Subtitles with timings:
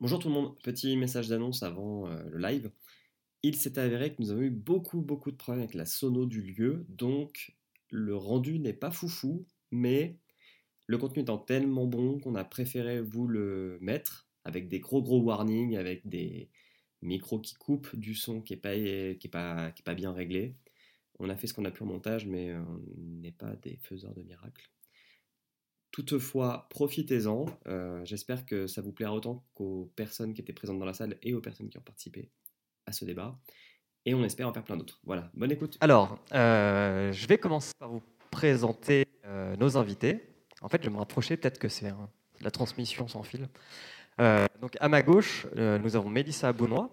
[0.00, 2.70] Bonjour tout le monde, petit message d'annonce avant euh, le live.
[3.42, 6.40] Il s'est avéré que nous avons eu beaucoup beaucoup de problèmes avec la sono du
[6.40, 7.56] lieu, donc
[7.90, 10.16] le rendu n'est pas foufou, mais
[10.86, 15.20] le contenu étant tellement bon qu'on a préféré vous le mettre avec des gros gros
[15.20, 16.48] warnings, avec des
[17.02, 18.74] micros qui coupent du son qui n'est pas,
[19.32, 20.54] pas, pas bien réglé.
[21.18, 22.80] On a fait ce qu'on a pu en montage, mais on
[23.20, 24.70] n'est pas des faiseurs de miracles.
[25.90, 27.46] Toutefois, profitez-en.
[27.66, 31.16] Euh, j'espère que ça vous plaira autant qu'aux personnes qui étaient présentes dans la salle
[31.22, 32.30] et aux personnes qui ont participé
[32.86, 33.38] à ce débat.
[34.04, 35.00] Et on espère en faire plein d'autres.
[35.04, 35.76] Voilà, bonne écoute.
[35.80, 40.20] Alors, euh, je vais commencer par vous présenter euh, nos invités.
[40.60, 41.92] En fait, je vais me rapprocher, peut-être que c'est
[42.40, 43.48] la transmission sans fil.
[44.60, 46.90] donc, à ma gauche, nous avons Mélissa Bounois,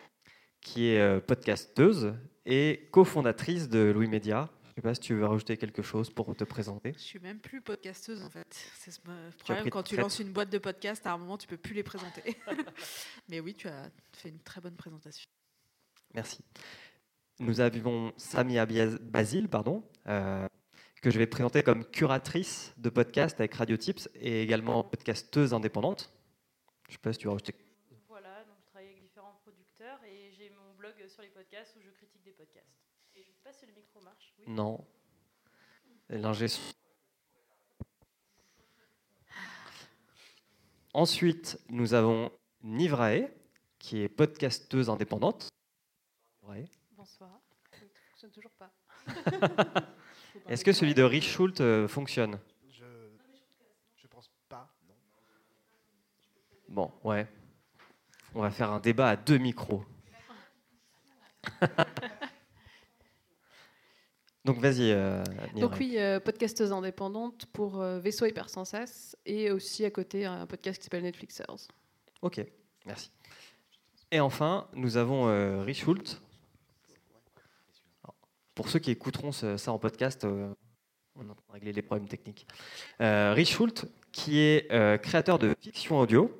[0.62, 2.14] qui est podcasteuse
[2.46, 6.44] et cofondatrice de Louis Média, sais pas si tu veux rajouter quelque chose pour te
[6.44, 6.94] présenter.
[6.94, 8.48] Je suis même plus podcasteuse en fait.
[8.78, 9.00] C'est ce
[9.40, 11.84] problème quand tu lances une boîte de podcast, à un moment tu peux plus les
[11.84, 12.38] présenter.
[13.30, 15.30] Mais oui, tu as fait une très bonne présentation.
[16.14, 16.44] Merci.
[17.40, 20.48] Nous avons Samia Basile, pardon, euh,
[21.02, 26.14] que je vais présenter comme curatrice de podcast avec Radio Tips et également podcasteuse indépendante.
[26.88, 27.55] Je sais pas si tu veux rajouter.
[28.08, 31.82] Voilà, donc je travaille avec différents producteurs et j'ai mon blog sur les podcasts où
[31.82, 32.80] je critique des podcasts.
[33.16, 34.34] Et je ne sais pas si le micro marche.
[34.40, 34.46] Oui.
[34.48, 34.84] Non.
[36.10, 36.48] L'ingé
[40.96, 42.32] Ensuite, nous avons
[42.63, 43.29] Nivrae,
[43.77, 45.49] qui est podcasteuse indépendante.
[46.91, 47.40] Bonsoir.
[47.71, 48.74] Ça ne fonctionne toujours pas.
[50.49, 52.40] Est-ce que celui de Rich Schult euh, fonctionne?
[52.71, 54.96] Je ne pense pas, non.
[56.68, 57.27] Bon, ouais.
[58.34, 59.85] On va faire un débat à deux micros.
[64.46, 64.91] Donc vas-y.
[64.91, 65.24] Euh,
[65.56, 68.63] Donc oui, euh, podcasteuse indépendante pour euh, Vaisseau Hyper Sans
[69.25, 71.68] et aussi à côté un podcast qui s'appelle Netflixers.
[72.22, 72.46] Ok,
[72.85, 73.09] merci.
[74.12, 76.22] Et enfin, nous avons euh, Rich Schult.
[78.53, 82.47] Pour ceux qui écouteront ça en podcast, on va régler les problèmes techniques.
[83.00, 84.70] Rich Schult, qui est
[85.02, 86.31] créateur de fiction audio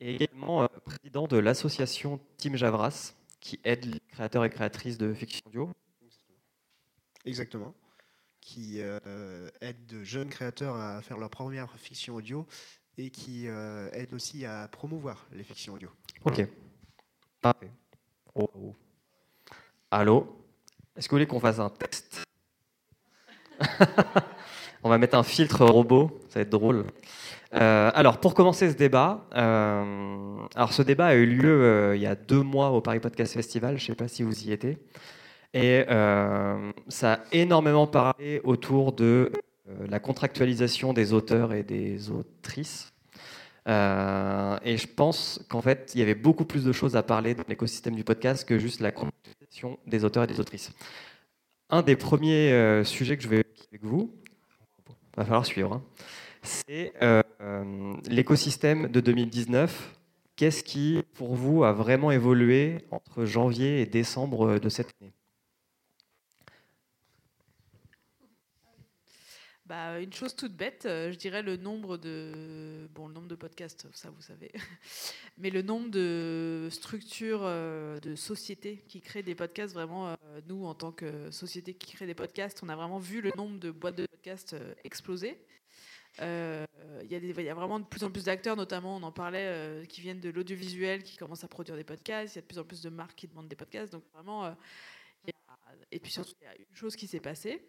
[0.00, 5.42] et également président de l'association Team Javras, qui aide les créateurs et créatrices de fiction
[5.46, 5.70] audio
[7.26, 7.74] Exactement.
[8.40, 12.46] Qui euh, aide de jeunes créateurs à faire leur première fiction audio
[12.96, 15.90] et qui euh, aide aussi à promouvoir les fictions audio.
[16.24, 16.46] Ok.
[17.42, 17.70] Parfait.
[18.34, 18.74] Oh, oh.
[19.90, 20.44] Allô?
[20.96, 22.22] Est-ce que vous voulez qu'on fasse un test?
[24.82, 26.84] On va mettre un filtre robot, ça va être drôle.
[27.54, 32.14] Euh, alors, pour commencer ce débat, alors ce débat a eu lieu il y a
[32.14, 34.78] deux mois au Paris Podcast Festival, je ne sais pas si vous y étiez.
[35.56, 39.32] Et euh, ça a énormément parlé autour de
[39.70, 42.92] euh, la contractualisation des auteurs et des autrices.
[43.66, 47.34] Euh, et je pense qu'en fait, il y avait beaucoup plus de choses à parler
[47.34, 50.72] dans l'écosystème du podcast que juste la contractualisation des auteurs et des autrices.
[51.70, 53.42] Un des premiers sujets que je vais
[53.72, 54.14] avec vous,
[55.16, 55.82] va falloir suivre, hein,
[56.42, 56.92] c'est
[58.08, 59.96] l'écosystème de 2019.
[60.36, 65.15] Qu'est-ce qui, pour vous, a vraiment évolué entre janvier et décembre de cette année?
[69.66, 73.34] Bah, une chose toute bête, euh, je dirais le nombre de bon le nombre de
[73.34, 74.52] podcasts, ça vous savez,
[75.38, 79.74] mais le nombre de structures, euh, de sociétés qui créent des podcasts.
[79.74, 80.14] Vraiment, euh,
[80.46, 83.58] nous en tant que société qui crée des podcasts, on a vraiment vu le nombre
[83.58, 85.36] de boîtes de podcasts exploser.
[86.20, 86.24] Il
[87.10, 90.20] y, y, a vraiment de plus en plus d'acteurs, notamment on en parlait, qui viennent
[90.20, 92.36] de l'audiovisuel, qui commencent à produire des podcasts.
[92.36, 93.92] Il y a de plus en plus de marques qui demandent des podcasts.
[93.92, 94.54] Donc vraiment,
[95.90, 97.66] et puis surtout, il y a une chose qui s'est passée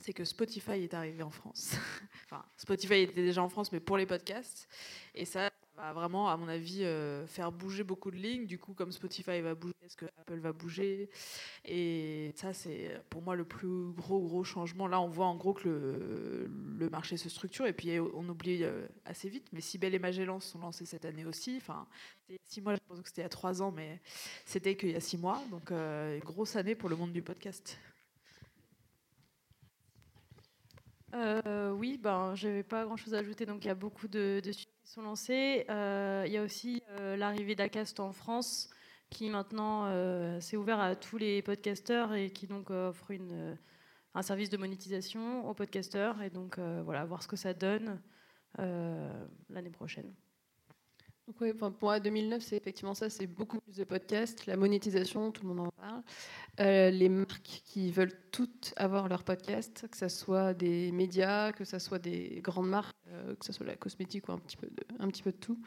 [0.00, 1.76] c'est que Spotify est arrivé en France.
[2.56, 4.68] Spotify était déjà en France, mais pour les podcasts.
[5.14, 8.46] Et ça va vraiment, à mon avis, euh, faire bouger beaucoup de lignes.
[8.46, 11.10] Du coup, comme Spotify va bouger, est-ce que Apple va bouger?
[11.64, 14.86] Et ça, c'est pour moi le plus gros, gros changement.
[14.86, 17.66] Là, on voit en gros que le, marché se structure.
[17.66, 19.48] Et puis, on oublie euh, assez vite.
[19.52, 21.56] Mais Sibel et Magellan sont lancés cette année aussi.
[21.56, 21.86] Enfin,
[22.46, 24.00] six mois, je pense que c'était il y a trois ans, mais
[24.44, 25.42] c'était qu'il y a six mois.
[25.50, 27.78] Donc, euh, grosse année pour le monde du podcast.
[31.14, 33.46] Euh, oui, ben, je n'avais pas grand-chose à ajouter.
[33.46, 35.64] Donc, il y a beaucoup de, sujets qui sont lancés.
[35.70, 38.70] Euh, il y a aussi euh, l'arrivée d'Acast en France,
[39.10, 39.86] qui maintenant
[40.40, 43.12] s'est ouvert à tous les podcasteurs et qui donc offre
[44.14, 46.22] un service de monétisation aux podcasteurs.
[46.22, 48.00] Et donc, voilà, voir ce que ça donne
[48.56, 50.14] l'année prochaine.
[51.32, 55.48] Pour moi, 2009, c'est effectivement ça, c'est beaucoup plus de podcasts, la monétisation, tout le
[55.54, 56.02] monde en parle.
[56.60, 61.64] Euh, les marques qui veulent toutes avoir leur podcast, que ce soit des médias, que
[61.64, 64.68] ce soit des grandes marques, euh, que ce soit la cosmétique ou un petit peu
[65.32, 65.58] de, tout.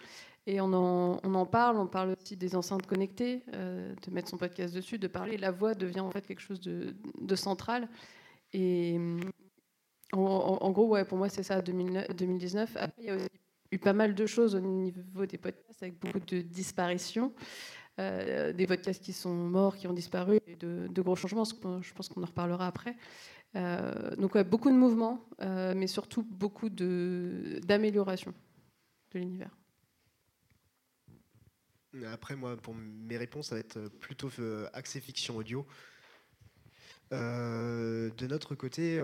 [0.45, 4.73] Et on en, parle, on parle aussi des enceintes connectées, euh, de mettre son podcast
[4.73, 5.37] dessus, de parler.
[5.37, 7.87] La voix devient en fait quelque chose de, central.
[8.51, 8.99] Et
[10.11, 12.77] en, gros, ouais, pour moi, c'est ça, 2009 2019.
[12.77, 13.27] Après, il y a aussi
[13.73, 17.33] eu pas mal de choses au niveau des podcasts, avec beaucoup de disparitions.
[17.99, 21.43] Euh, des podcasts qui sont morts, qui ont disparu, et de, gros changements.
[21.45, 22.95] Je pense qu'on en reparlera après.
[23.55, 28.33] Euh, donc, ouais, beaucoup de mouvements, euh, mais surtout beaucoup de- d'améliorations
[29.11, 29.55] de l'univers.
[32.07, 34.31] Après, moi, pour mes réponses, ça va être plutôt
[34.73, 35.67] axé fiction audio.
[37.11, 38.99] De notre côté,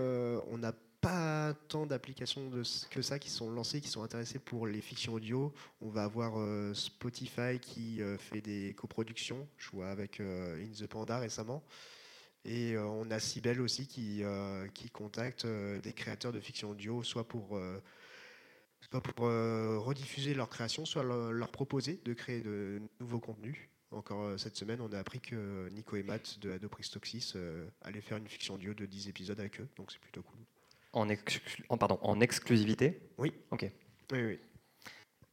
[0.48, 2.51] on n'a pas tant d'applications
[2.90, 5.54] que ça qui sont lancées, qui sont intéressées pour les fictions audio.
[5.81, 9.48] On va avoir euh, Spotify qui euh, fait des coproductions.
[9.57, 11.63] Je vois avec euh, In the Panda récemment.
[12.46, 14.24] Et on a Cybelle aussi qui,
[14.94, 17.60] contacte des créateurs de fiction audio, soit pour,
[19.19, 23.69] rediffuser leurs créations, soit leur, leur proposer de créer de nouveaux contenus.
[23.92, 28.18] Encore cette semaine, on a appris que Nico et Matt de Adopristoxis euh, allaient faire
[28.18, 30.40] une fiction audio de 10 épisodes avec eux, donc c'est plutôt cool.
[30.94, 33.31] En, exclu- en- pardon, en exclusivité Oui.
[33.51, 33.69] Ok.
[34.12, 34.39] Oui, oui.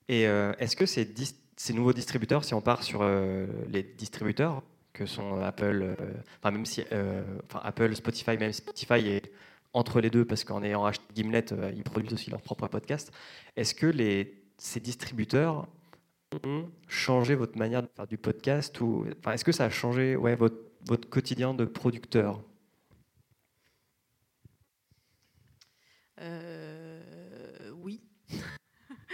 [0.09, 3.83] Et euh, est-ce que ces, dis- ces nouveaux distributeurs, si on part sur euh, les
[3.83, 4.63] distributeurs
[4.93, 5.95] que sont Apple, euh,
[6.39, 6.83] enfin même si
[7.53, 9.33] Apple, Spotify, même Spotify est
[9.73, 11.45] entre les deux parce qu'en ayant acheté Gimlet,
[11.75, 13.13] ils produisent aussi leur propre podcast.
[13.57, 15.67] Est-ce que les, ces distributeurs
[16.45, 20.17] ont changé votre manière de faire du podcast ou enfin, est-ce que ça a changé
[20.17, 20.57] ouais, votre,
[20.87, 22.41] votre quotidien de producteur
[26.21, 28.01] Euh, oui.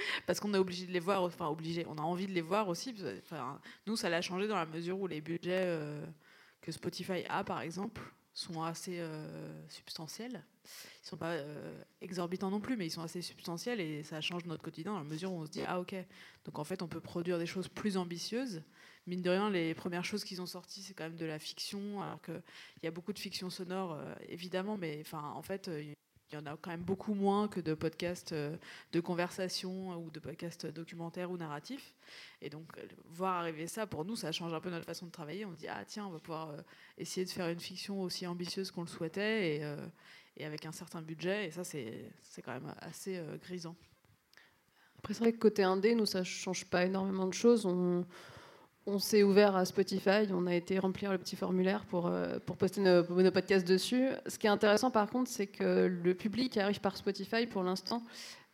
[0.27, 2.69] Parce qu'on est obligé de les voir, enfin obligé, on a envie de les voir
[2.69, 2.95] aussi.
[3.87, 6.05] nous, ça l'a changé dans la mesure où les budgets euh,
[6.61, 8.03] que Spotify a, par exemple,
[8.35, 10.43] sont assez euh, substantiels.
[11.03, 14.45] Ils sont pas euh, exorbitants non plus, mais ils sont assez substantiels et ça change
[14.47, 15.95] notre quotidien dans la mesure où on se dit ah ok.
[16.45, 18.63] Donc en fait, on peut produire des choses plus ambitieuses.
[19.07, 22.01] Mine de rien, les premières choses qu'ils ont sorties, c'est quand même de la fiction,
[22.01, 22.41] alors qu'il
[22.85, 25.69] y a beaucoup de fiction sonore, évidemment, mais enfin, en fait,
[26.33, 28.57] il y en a quand même beaucoup moins que de podcasts euh,
[28.93, 31.95] de conversation ou de podcasts documentaires ou narratifs.
[32.41, 35.11] Et donc, euh, voir arriver ça, pour nous, ça change un peu notre façon de
[35.11, 35.45] travailler.
[35.45, 36.63] On se dit, ah tiens, on va pouvoir euh,
[36.99, 39.77] essayer de faire une fiction aussi ambitieuse qu'on le souhaitait et, euh,
[40.41, 41.47] avec un certain budget.
[41.47, 43.77] Et ça, c'est quand même assez euh, grisant.
[44.99, 47.67] Après, c'est vrai que côté indé, nous, ça change pas énormément de choses.
[48.87, 52.57] On s'est ouvert à Spotify, on a été remplir le petit formulaire pour, euh, pour
[52.57, 54.09] poster nos, podcasts dessus.
[54.27, 57.63] Ce qui est intéressant, par contre, c'est que le public qui arrive par Spotify, pour
[57.63, 58.03] l'instant,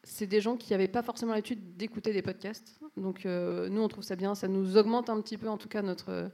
[0.03, 2.79] c'est des gens qui n'avaient pas forcément l'habitude d'écouter des podcasts.
[2.97, 4.35] Donc, euh, nous, on trouve ça bien.
[4.35, 6.31] Ça nous augmente un petit peu, en tout cas, notre,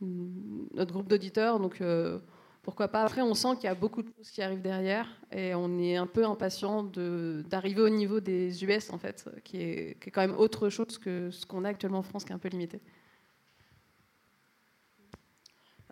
[0.00, 1.60] notre groupe d'auditeurs.
[1.60, 2.18] Donc, euh,
[2.62, 3.02] pourquoi pas?
[3.02, 5.96] Après, on sent qu'il y a beaucoup de choses qui arrivent derrière et on est
[5.96, 10.20] un peu impatient d'arriver au niveau des US, en fait, qui est, qui est quand
[10.22, 12.80] même autre chose que ce qu'on a actuellement en France, qui est un peu limité.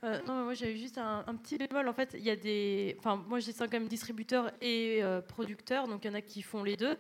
[0.07, 1.89] Euh, non, moi j'avais juste un, petit bémol.
[1.89, 2.97] En fait, il y a des.
[2.99, 6.43] Enfin, moi distingue quand même distributeur et euh, producteur, donc il y en a qui
[6.43, 6.97] font les deux.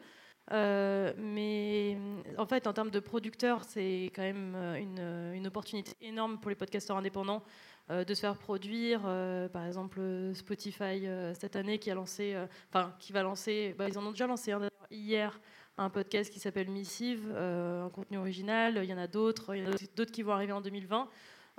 [0.53, 1.99] Euh, mais
[2.39, 6.57] en fait, en termes de producteur, c'est quand même euh, une, opportunité énorme pour les
[6.57, 7.43] podcasteurs indépendants
[7.89, 9.03] de se faire produire.
[9.53, 10.01] Par exemple,
[10.35, 12.37] Spotify cette année qui a lancé,
[12.69, 15.41] enfin qui va lancer, bah, ils en ont déjà lancé d'ailleurs hier,
[15.79, 18.81] un podcast qui s'appelle Missive, un contenu original.
[18.83, 21.09] Il y en a d'autres, il y en a d'autres qui vont arriver en 2020.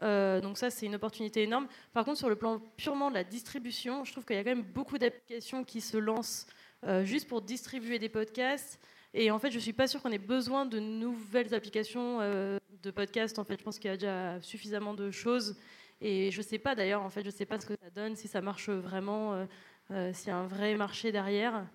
[0.03, 1.67] Euh, donc ça, c'est une opportunité énorme.
[1.93, 4.55] Par contre, sur le plan purement de la distribution, je trouve qu'il y a quand
[4.55, 6.45] même beaucoup d'applications qui se lancent
[6.85, 8.79] euh, juste pour distribuer des podcasts.
[9.13, 12.91] Et en fait, je suis pas sûre qu'on ait besoin de nouvelles applications euh, de
[12.91, 13.39] podcasts.
[13.39, 15.57] En fait, je pense qu'il y a déjà suffisamment de choses.
[15.99, 18.27] Et je sais pas d'ailleurs, en fait, je sais pas ce que ça donne, si
[18.27, 19.47] ça marche vraiment,
[19.89, 21.65] s'il y a un vrai marché derrière.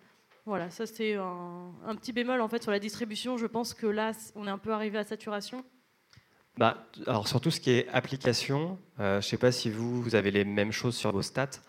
[0.47, 3.37] Voilà, ça c'est un, un petit bémol en fait sur la distribution.
[3.37, 5.65] Je pense que là, on est un peu arrivé à saturation.
[6.59, 10.15] Bah, alors sur tout ce qui est application, euh, je ne sais pas si vous,
[10.15, 11.61] avez les mêmes choses sur vos stats,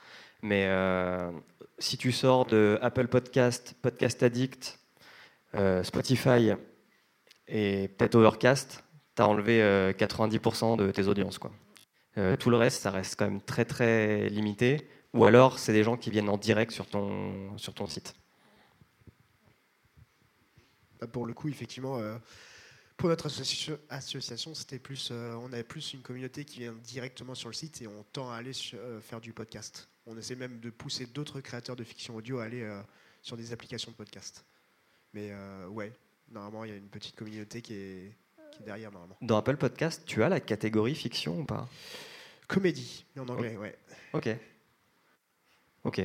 [0.41, 1.31] mais euh,
[1.79, 4.77] si tu sors de Apple Podcast, Podcast Addict,
[5.55, 6.51] euh, Spotify
[7.47, 8.83] et peut-être Overcast,
[9.15, 11.37] tu as enlevé euh, 90% de tes audiences.
[11.37, 11.51] Quoi.
[12.39, 15.97] Tout le reste, ça reste quand même très très limité, ou alors c'est des gens
[15.97, 18.13] qui viennent en direct sur ton, sur ton site.
[20.99, 21.99] Bah, Pour le coup, effectivement,
[23.03, 27.35] pour notre associ- association, c'était plus, euh, on avait plus une communauté qui vient directement
[27.35, 29.89] sur le site et on tend à aller euh, faire du podcast.
[30.05, 32.81] On essaie même de pousser d'autres créateurs de fiction audio à aller euh,
[33.21, 34.45] sur des applications de podcast.
[35.13, 35.33] Mais
[35.67, 35.91] ouais,
[36.31, 38.15] normalement, il y a une petite communauté qui est,
[38.53, 39.17] qui est derrière normalement.
[39.21, 41.67] Dans Apple Podcast, tu as la catégorie fiction ou pas?
[42.47, 43.77] Comédie, mais en anglais, ouais.
[44.13, 44.29] Ok.
[45.83, 45.99] Ok.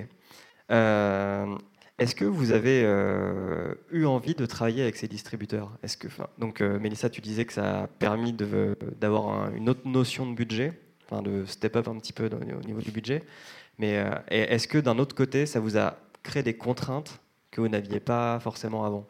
[1.98, 5.76] Est-ce que vous avez euh, eu envie de travailler avec ces distributeurs?
[5.82, 6.06] Est-ce que,
[6.38, 10.80] donc, euh, Mélissa, tu disais que ça a permis d'avoir une autre notion de budget,
[11.10, 13.24] de step up un petit peu au niveau du budget.
[13.78, 17.68] Mais euh, est-ce que d'un autre côté, ça vous a créé des contraintes que vous
[17.68, 19.06] n'aviez pas forcément avant?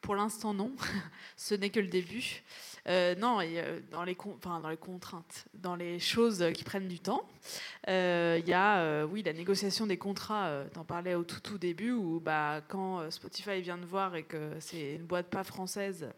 [0.00, 0.72] Pour l'instant, non.
[1.36, 2.42] Ce n'est que le début.
[2.88, 4.16] Euh, non, euh, dans, les
[4.70, 7.22] les contraintes, dans les choses qui prennent du temps,
[7.88, 10.64] euh, il y a oui, la négociation des contrats.
[10.72, 14.22] tu en parlais au tout, tout début, où bah, quand Spotify vient de voir et
[14.22, 16.08] que c'est une boîte pas française,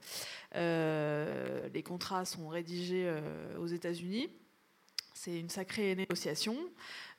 [0.54, 3.12] les contrats sont rédigés
[3.58, 4.28] aux États-Unis.
[5.22, 6.56] C'est une sacrée négociation,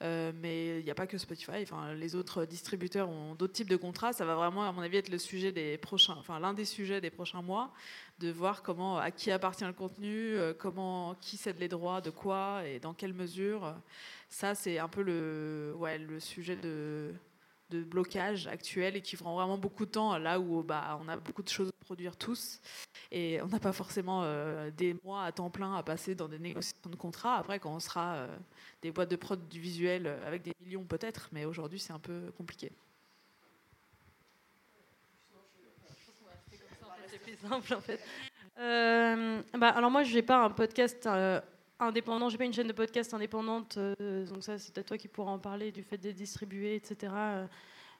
[0.01, 1.61] euh, mais il n'y a pas que Spotify.
[1.61, 4.11] Enfin, les autres distributeurs ont d'autres types de contrats.
[4.11, 6.99] Ça va vraiment, à mon avis, être le sujet des prochains, enfin l'un des sujets
[6.99, 7.71] des prochains mois,
[8.17, 12.09] de voir comment, à qui appartient le contenu, euh, comment, qui cède les droits, de
[12.09, 13.75] quoi et dans quelle mesure.
[14.29, 17.13] Ça, c'est un peu le, ouais, le sujet de,
[17.71, 21.15] de blocage actuel et qui prend vraiment beaucoup de temps là où bah, on a
[21.17, 22.59] beaucoup de choses à produire tous
[23.11, 26.39] et on n'a pas forcément euh, des mois à temps plein à passer dans des
[26.39, 27.35] négociations de contrats.
[27.35, 28.37] Après, quand on sera euh,
[28.81, 31.99] des boîtes de prod du visuel euh, avec des millions peut-être, mais aujourd'hui c'est un
[31.99, 32.71] peu compliqué.
[39.59, 41.07] Alors moi, je n'ai pas un podcast
[41.81, 45.07] indépendant, j'ai pas une chaîne de podcast indépendante, euh, donc ça c'est peut-être toi qui
[45.07, 47.13] pourras en parler du fait d'être distribué, etc.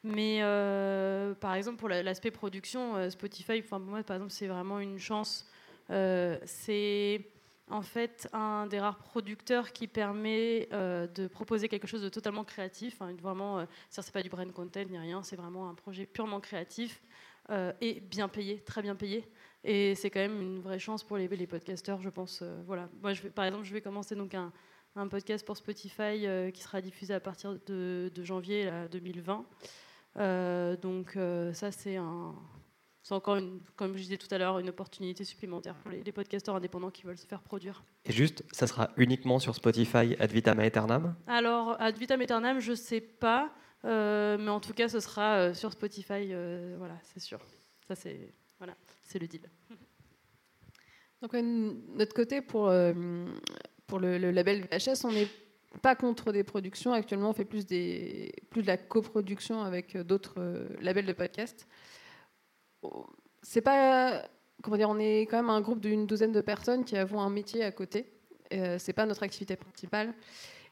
[0.03, 4.79] Mais euh, par exemple pour l'aspect production, euh, Spotify, enfin moi par exemple c'est vraiment
[4.79, 5.45] une chance.
[5.89, 7.21] c'est
[7.69, 13.01] en fait un des rares producteurs qui permet de proposer quelque chose de totalement créatif.
[13.01, 17.01] Hein, vraiment, c'est pas du brand content ni rien, c'est vraiment un projet purement créatif
[17.81, 19.25] et bien payé, très bien payé.
[19.63, 22.39] Et c'est quand même une vraie chance pour les, les podcasteurs, je pense.
[22.41, 22.89] Euh, voilà.
[23.01, 24.51] Moi, je vais, par exemple, je vais commencer donc un,
[24.95, 29.45] un podcast pour Spotify euh, qui sera diffusé à partir de, janvier 2020.
[30.17, 31.17] Euh, donc
[31.53, 32.33] ça, c'est un,
[33.03, 36.55] c'est encore, une, comme je disais tout à l'heure, une opportunité supplémentaire pour les, podcasteurs
[36.55, 37.83] indépendants qui veulent se faire produire.
[38.05, 41.15] Et juste, ça sera uniquement sur Spotify ad vitam aeternam?
[41.27, 43.51] Alors, ad vitam aeternam, je ne sais pas,
[43.83, 46.33] mais en tout cas, ce sera sur Spotify,
[46.79, 47.39] voilà, c'est sûr.
[47.87, 48.75] Ça, c'est voilà
[49.11, 49.41] c'est le deal.
[51.21, 52.93] Donc, de notre côté, pour, euh,
[53.85, 55.27] pour le, label VHS, on n'est
[55.81, 56.93] pas contre des productions.
[56.93, 61.67] Actuellement, on fait plus, des, plus de la coproduction avec d'autres euh, labels de podcast.
[63.43, 64.23] C'est pas.
[64.63, 67.29] Comment dire On est quand même un groupe d'une douzaine de personnes qui avons un
[67.29, 68.13] métier à côté.
[68.53, 70.13] Euh, c'est pas notre activité principale.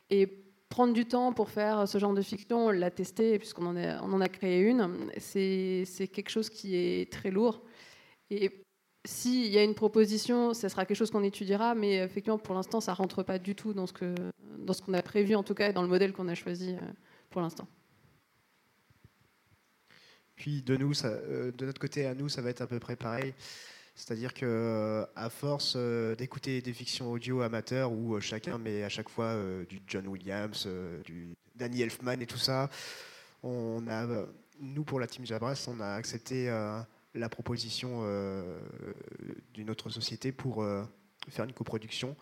[0.10, 0.28] Et
[0.70, 4.22] prendre du temps pour faire ce genre de fiction, l'a testé puisqu'on en, on en
[4.22, 7.64] a créé une, c'est quelque chose qui est très lourd.
[8.30, 8.64] Et
[9.06, 12.82] s'il y a une proposition, ce sera quelque chose qu'on étudiera, mais effectivement, pour l'instant,
[12.82, 15.74] ça ne rentre pas du tout dans ce qu'on a prévu, en tout cas, et
[15.74, 16.80] dans le modèle qu'on a choisi euh,
[17.30, 17.68] pour l'instant.
[20.36, 22.80] Puis de, nous, ça, euh, de notre côté, à nous, ça va être à peu
[22.80, 23.34] près pareil.
[23.96, 25.76] C'est-à-dire que euh, à force
[26.18, 29.36] d'écouter des fictions audio amateurs où chacun met à chaque fois
[29.68, 30.70] du John Williams,
[31.04, 32.70] du Danny Elfman et tout ça,
[33.44, 34.26] on a,
[34.62, 36.50] nous pour la team Jabras, on a accepté
[37.14, 38.60] la proposition euh,
[39.54, 40.84] d'une autre société pour euh,
[41.30, 42.16] faire une coproduction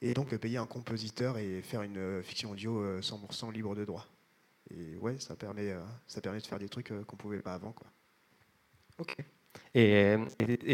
[0.00, 4.06] et donc payer un compositeur et faire une fiction audio 100% euh, libre de droit.
[4.70, 5.74] Et ouais, ça permet,
[6.06, 7.72] ça permet de faire des trucs qu'on pouvait pas avant.
[7.72, 7.86] Quoi.
[8.98, 9.16] Ok.
[9.74, 10.16] Et,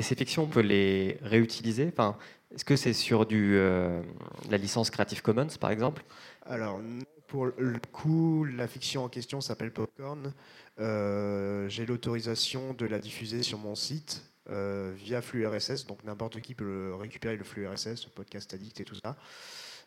[0.03, 1.89] ces fictions, on peut les réutiliser?
[1.89, 2.19] Enfin,
[2.53, 6.05] Est-ce que c'est sur du, la licence Creative Commons, par exemple?
[6.45, 6.81] Alors,
[7.27, 10.33] pour le coup, la fiction en question s'appelle Popcorn.
[10.79, 16.41] Euh, j'ai l'autorisation de la diffuser sur mon site euh, via flux RSS, donc n'importe
[16.41, 19.17] qui peut récupérer le flux RSS, podcast addict et tout ça.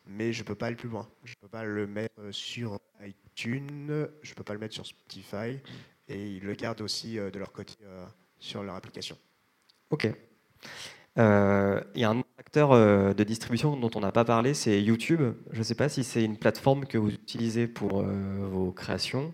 [0.05, 1.07] Mais je peux pas aller plus loin.
[1.23, 5.59] Je peux pas le mettre sur iTunes, je peux pas le mettre sur Spotify,
[6.07, 7.75] et ils le gardent aussi euh, de leur côté
[8.39, 9.17] sur leur application.
[9.89, 10.07] Ok.
[11.17, 15.21] Il y a un acteur de distribution dont on n'a pas parlé, c'est YouTube.
[15.51, 19.33] Je ne sais pas si c'est une plateforme que vous utilisez pour vos créations.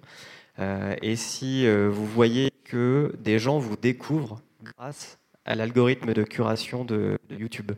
[0.60, 6.24] Euh, et si euh, vous voyez que des gens vous découvrent grâce à l'algorithme de
[6.24, 7.72] curation de, YouTube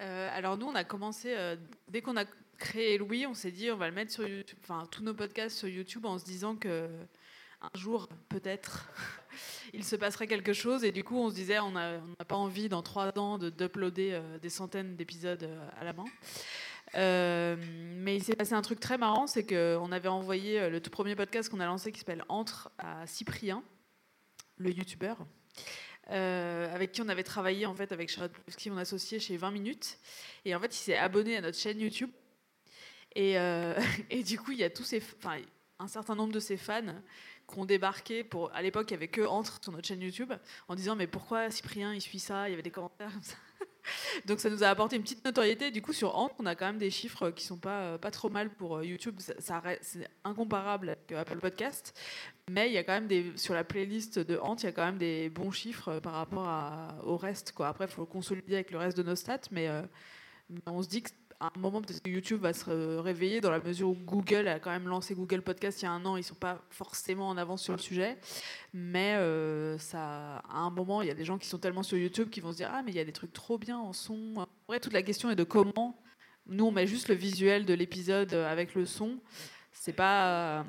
[0.00, 1.34] euh, Alors nous, on a commencé,
[1.88, 2.24] dès qu'on a
[2.58, 5.56] créé Louis, on s'est dit on va le mettre sur YouTube, enfin tous nos podcasts
[5.56, 6.88] sur YouTube en se disant que
[7.60, 8.88] un jour, peut-être,
[9.74, 10.84] il se passerait quelque chose.
[10.84, 14.50] Et du coup, on se disait, on n'a pas envie dans trois ans d'uploader des
[14.50, 15.48] centaines d'épisodes
[15.78, 16.04] à la main.
[16.94, 17.56] Euh,
[17.98, 20.90] mais il s'est passé un truc très marrant, c'est qu'on avait envoyé euh, le tout
[20.90, 23.62] premier podcast qu'on a lancé qui s'appelle Entre à Cyprien,
[24.56, 25.18] le youtubeur,
[26.10, 28.16] euh, avec qui on avait travaillé en fait avec
[28.56, 29.98] qui mon associé chez 20 minutes.
[30.44, 32.10] Et en fait, il s'est abonné à notre chaîne YouTube.
[33.14, 33.74] Et, euh,
[34.26, 35.38] du coup, il y a tous ces, enfin,
[35.78, 36.94] un certain nombre de ces fans
[37.50, 38.52] qui ont débarqué pour.
[38.54, 40.32] À l'époque, il y avait que entre sur notre chaîne YouTube
[40.68, 42.48] en disant mais pourquoi Cyprien il suit ça?
[42.48, 43.36] Il y avait des commentaires comme ça.
[44.26, 45.70] Donc ça nous a apporté une petite notoriété.
[45.70, 48.30] Du coup, sur Ant, on a quand même des chiffres qui sont pas, pas trop
[48.30, 49.16] mal pour euh, YouTube.
[49.20, 51.94] Ça, ça c'est incomparable avec euh, Apple Podcast.
[52.48, 54.72] Mais il y a quand même des, sur la playlist de Ant, il y a
[54.72, 56.48] quand même des bons chiffres euh, par rapport
[57.04, 57.52] au reste.
[57.52, 57.68] Quoi.
[57.68, 59.40] Après, il faut le consolider avec le reste de nos stats.
[59.50, 59.82] Mais, euh,
[60.66, 61.02] on se dit
[61.38, 64.58] qu'à un moment, peut-être que YouTube va se réveiller dans la mesure où Google a
[64.58, 66.16] quand même lancé Google Podcast il y a un an.
[66.16, 68.18] Ils sont pas forcément en avance sur le sujet.
[68.72, 71.98] Mais euh, ça, à un moment, il y a des gens qui sont tellement sur
[71.98, 73.92] YouTube qui vont se dire Ah, mais il y a des trucs trop bien en
[73.92, 74.34] son.
[74.36, 76.00] En vrai, toute la question est de comment.
[76.46, 79.18] Nous, on met juste le visuel de l'épisode avec le son.
[79.72, 80.64] C'est pas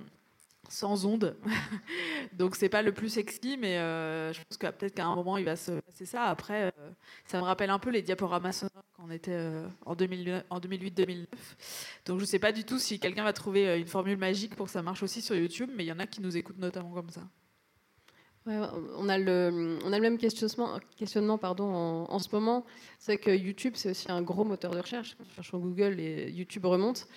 [0.69, 1.37] sans ondes.
[2.33, 5.37] Donc, c'est pas le plus sexy, mais euh, je pense que peut-être qu'à un moment,
[5.37, 6.23] il va se passer ça.
[6.23, 6.91] Après, euh,
[7.25, 10.59] ça me rappelle un peu les diaporamas sonores quand on était euh, en 2000 en
[10.59, 11.25] 2008-2009.
[12.05, 14.71] Donc, je sais pas du tout si quelqu'un va trouver une formule magique pour que
[14.71, 17.09] ça marche aussi sur YouTube, mais il y en a qui nous écoutent notamment comme
[17.09, 17.21] ça.
[18.49, 21.65] On, a le, on a le même questionnement, questionnement pardon,
[22.07, 22.65] en, ce moment.
[22.97, 25.17] C'est que YouTube, c'est aussi un gros moteur de recherche.
[25.19, 27.07] On cherche Google et YouTube remonte.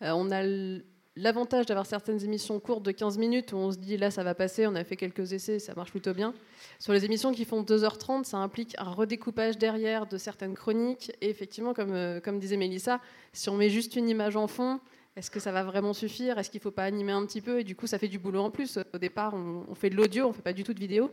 [0.00, 0.86] On a l-
[1.18, 4.34] l'avantage d'avoir certaines émissions courtes de 15 minutes où on se dit là, ça va
[4.34, 6.32] passer, on a fait quelques essais, ça marche plutôt bien.
[6.78, 11.12] Sur les émissions qui font 2h30, ça implique un redécoupage derrière de certaines chroniques.
[11.20, 13.00] Et effectivement, comme, euh, comme disait Mélissa,
[13.32, 14.80] si on met juste une image en fond,
[15.16, 16.38] est-ce que ça va vraiment suffire?
[16.38, 17.60] Est-ce qu'il ne faut pas animer un petit peu?
[17.60, 18.78] Et du coup, ça fait du boulot en plus.
[18.94, 21.10] Au départ, on, fait de l'audio, on ne fait pas du tout de vidéo.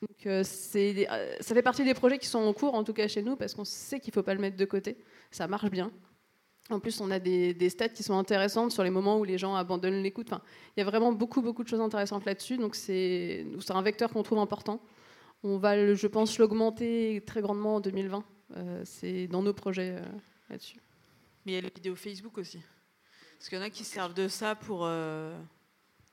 [0.00, 0.44] Donc, euh,
[0.76, 3.34] euh, ça fait partie des projets qui sont en cours, en tout cas chez nous,
[3.34, 4.96] parce qu'on sait qu'il ne faut pas le mettre de côté.
[5.32, 5.90] Ça marche bien.
[6.70, 9.54] En plus, on a des, stats qui sont intéressantes sur les moments où les gens
[9.54, 10.28] abandonnent l'écoute.
[10.76, 12.58] Il y a vraiment beaucoup, beaucoup de choses intéressantes là-dessus.
[12.58, 14.80] Donc, c'est un vecteur qu'on trouve important.
[15.42, 18.24] On va, je pense, l'augmenter très grandement en 2020.
[18.56, 20.04] Euh, c'est dans nos projets euh,
[20.48, 20.78] là-dessus.
[21.44, 22.60] Mais il y a les vidéos Facebook aussi.
[23.38, 25.34] Parce qu'il y en a qui se servent de ça pour euh,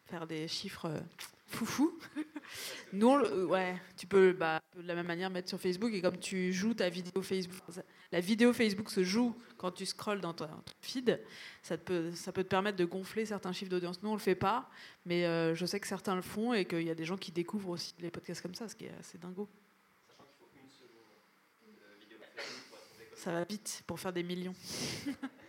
[0.06, 0.90] faire des chiffres
[1.48, 1.98] foufou.
[2.94, 5.92] Nous, on le- euh, ouais, tu peux bah, de la même manière mettre sur Facebook
[5.94, 7.58] et comme tu joues ta vidéo Facebook,
[8.12, 11.20] la vidéo Facebook se joue quand tu scrolles dans ton ton feed,
[11.62, 14.02] ça, te peut, ça peut te permettre de gonfler certains chiffres d'audience.
[14.04, 14.70] Nous, on le fait pas,
[15.06, 17.32] mais euh, je sais que certains le font et qu'il y a des gens qui
[17.32, 19.48] découvrent aussi les podcasts comme ça, ce qui est assez dingo.
[23.16, 24.56] Ça va vite pour faire des millions.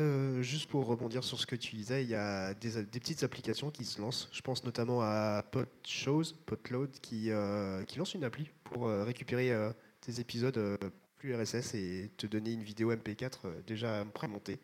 [0.00, 3.70] Euh, juste pour rebondir sur ce que tu disais, il y a des, petites applications
[3.70, 4.28] qui se lancent.
[4.32, 9.52] Je pense notamment à Podshows, Podload, qui, euh, qui lance une appli pour euh, récupérer
[10.00, 10.78] tes épisodes
[11.18, 14.60] plus RSS et te donner une vidéo MP4 euh, déjà prémontée.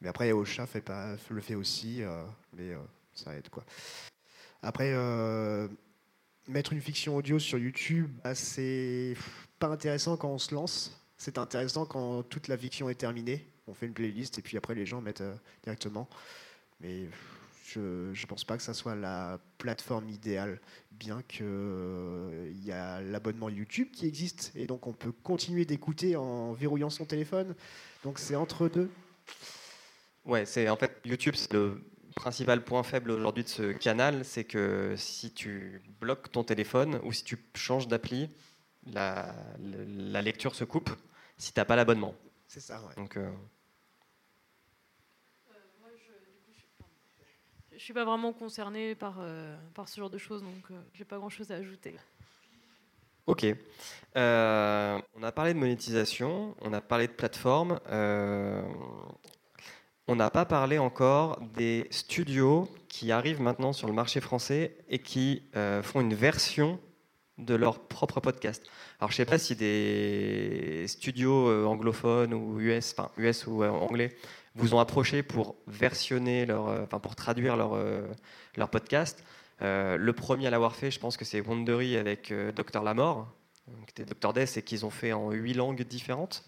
[0.00, 2.00] Mais après, Ocha fait pas, le fait aussi,
[2.54, 2.72] mais
[3.12, 3.66] ça aide quoi.
[4.62, 4.94] Après,
[6.48, 9.14] mettre une fiction audio sur YouTube, bah, c'est
[9.58, 10.98] pas intéressant quand on se lance.
[11.18, 13.46] C'est intéressant quand toute la fiction est terminée.
[13.70, 16.08] On fait une playlist et puis après les gens mettent euh, directement.
[16.80, 17.08] Mais
[17.72, 23.48] je ne pense pas que ça soit la plateforme idéale, bien qu'il y a l'abonnement
[23.48, 27.54] YouTube qui existe et donc on peut continuer d'écouter en verrouillant son téléphone.
[28.02, 28.90] Donc c'est entre deux.
[30.24, 31.80] Ouais, c'est en fait YouTube, c'est le
[32.16, 37.12] principal point faible aujourd'hui de ce canal, c'est que si tu bloques ton téléphone ou
[37.12, 38.28] si tu changes d'appli,
[38.86, 40.90] la, la lecture se coupe
[41.38, 42.14] si t'as pas l'abonnement.
[42.46, 42.94] C'est ça, ouais.
[42.96, 43.30] Donc euh,
[47.80, 51.06] Je suis pas vraiment concernée par, euh, par ce genre de choses, donc euh, j'ai
[51.06, 51.94] pas grand chose à ajouter.
[53.26, 53.46] Ok.
[54.16, 57.80] Euh, on a parlé de monétisation, on a parlé de plateforme.
[57.88, 58.60] euh,
[60.08, 64.98] on n'a pas parlé encore des studios qui arrivent maintenant sur le marché français et
[64.98, 65.42] qui
[65.82, 66.80] font une version
[67.38, 68.62] de leur propre podcast.
[68.98, 74.16] Alors je sais pas si des studios anglophones ou US, US ou anglais,
[74.54, 78.06] vous ont approché pour versionner leur, euh, enfin pour traduire leur, euh,
[78.56, 79.24] leur podcast.
[79.62, 83.28] Euh, le premier à l'avoir fait, je pense que c'est Wondery avec Docteur Lamor,
[83.86, 86.44] qui était Docteur Death et qu'ils ont fait en huit langues différentes.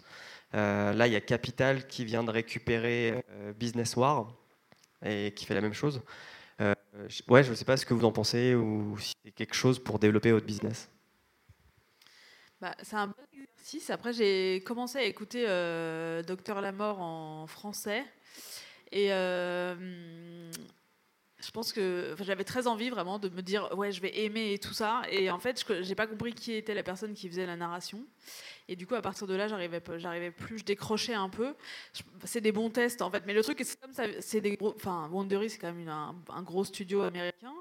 [0.53, 3.23] là, il y a Capital qui vient de récupérer
[3.59, 4.33] Business War
[5.05, 6.01] et qui fait la même chose.
[7.29, 9.77] ouais, je ne sais pas ce que vous en pensez ou si c'est quelque chose
[9.77, 10.89] pour développer votre business.
[12.59, 13.23] Bah, c'est un peu
[13.63, 13.89] 6.
[13.89, 18.03] Après, j'ai commencé à écouter euh, Docteur Lamort en français.
[18.91, 20.51] Et euh,
[21.39, 24.59] je pense que j'avais très envie vraiment de me dire ouais je vais aimer et
[24.59, 27.45] tout ça et en fait je j'ai pas compris qui était la personne qui faisait
[27.45, 28.05] la narration
[28.69, 31.55] et du coup à partir de là j'arrivais j'arrivais plus je décrochais un peu
[32.23, 34.73] c'est des bons tests en fait mais le truc c'est comme ça c'est des gros
[34.75, 37.53] enfin Wondery c'est quand même un, un, gros studio américain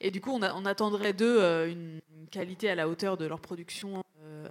[0.00, 3.40] et du coup on, on attendrait d'eux euh, une qualité à la hauteur de leur
[3.40, 4.02] production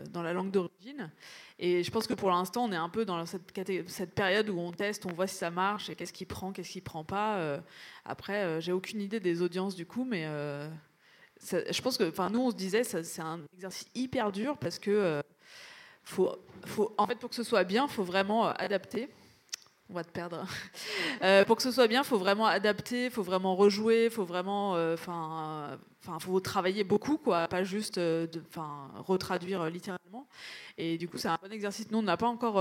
[0.10, 1.12] dans la langue d'origine.
[1.60, 4.72] Et je pense que pour l'instant, on est un peu dans cette, période où on
[4.72, 7.60] teste, on voit si ça marche et qu'est-ce qui prend, qu'est-ce qui prend pas.
[8.06, 10.26] après, j'ai aucune idée des audiences du coup, mais
[11.42, 15.22] je pense que, enfin, nous, on se disait, c'est un exercice hyper dur parce que
[16.04, 19.10] faut, faut, en fait, pour que ce soit bien, faut vraiment adapter
[19.92, 20.46] on va te perdre.
[21.24, 24.10] Euh, pour que ce soit bien, il faut vraiment adapter, il faut vraiment rejouer, il
[24.10, 28.26] faut vraiment, euh, enfin, enfin, faut travailler beaucoup, quoi, pas juste, euh,
[28.96, 30.28] retraduire littéralement.
[30.80, 31.92] Et du coup, c'est un bon exercice.
[31.92, 32.56] Nous, on n'a pas encore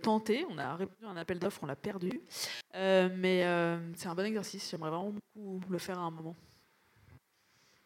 [0.00, 0.46] tenté.
[0.48, 2.22] On a répondu à un appel d'offres, on l'a perdu.
[2.72, 3.44] mais
[3.96, 4.70] c'est un bon exercice.
[4.70, 6.36] J'aimerais vraiment beaucoup le faire à un moment.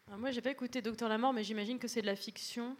[0.07, 2.77] Alors moi, j'ai pas écouté Docteur Lamort, mais j'imagine que c'est de la fiction.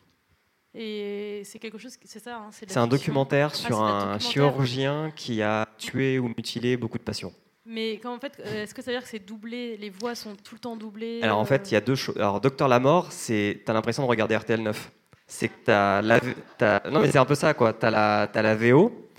[0.78, 2.36] Et c'est quelque chose, c'est ça.
[2.36, 7.04] Hein, c'est un documentaire ah, sur un chirurgien qui a tué ou mutilé beaucoup de
[7.04, 7.32] patients.
[7.66, 10.36] Mais en fait, euh, est-ce que ça veut dire que c'est doublé Les voix sont
[10.36, 12.18] tout le temps doublées Alors en fait, euh il y a deux choses.
[12.18, 14.92] Alors Docteur la mort, c'est t'as l'impression de regarder RTL 9.
[15.28, 16.20] C'est que t'as la,
[16.60, 16.90] as...
[16.92, 17.74] non mais c'est un peu ça quoi.
[17.74, 19.10] T'as la, as la VO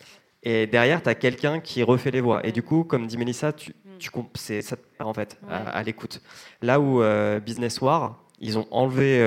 [0.42, 2.46] et derrière t'as quelqu'un qui refait les voix.
[2.46, 3.98] Et du coup, comme dit Mélissa, tu, mm.
[3.98, 6.20] tu c'est ça en fait à, l'écoute.
[6.60, 9.18] Là où euh, Business War, ils ont enlevé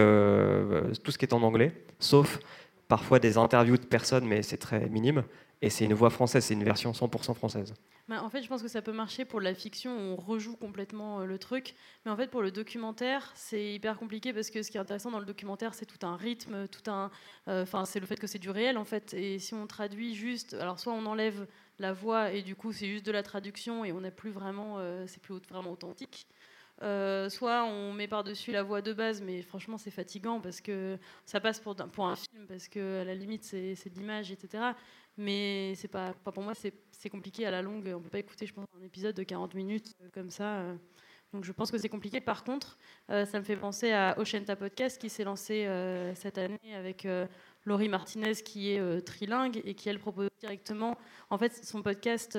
[1.03, 2.39] tout ce qui est en anglais sauf
[2.87, 5.23] parfois des interviews de personnes, mais c'est très minime.
[5.61, 7.73] Et c'est une voix française, c'est une version 100% française.
[8.17, 11.25] En fait, je pense que ça peut marcher pour la fiction, on rejoue complètement euh,
[11.25, 11.75] le truc.
[12.03, 15.11] Mais en fait, pour le documentaire, c'est hyper compliqué parce que ce qui est intéressant
[15.11, 17.11] dans le documentaire, c'est tout un rythme, tout un.
[17.47, 19.13] Euh, c'est le fait que c'est du réel en fait.
[19.13, 21.45] Et si on traduit juste, alors soit on enlève
[21.77, 24.75] la voix et du coup c'est juste de la traduction et on n'est plus vraiment,
[24.79, 26.25] euh, c'est plus vraiment authentique.
[26.81, 30.97] Euh, soit on met par-dessus la voix de base, mais franchement c'est fatigant parce que
[31.25, 34.63] ça passe pour, un film, parce que à la limite c'est de l'image, etc.
[35.17, 37.91] Mais c'est pas, pas pour moi, c'est compliqué à la longue.
[37.93, 40.59] On peut pas écouter, je pense, un épisode de 40 minutes euh, comme ça.
[40.59, 40.75] Euh.
[41.33, 42.21] Donc je pense que c'est compliqué.
[42.21, 45.69] Par contre, ça me fait penser à Oshenta Podcast qui s'est lancé
[46.15, 47.07] cette année avec
[47.65, 50.97] Laurie Martinez qui est trilingue et qui elle propose directement.
[51.29, 52.35] En fait, son podcast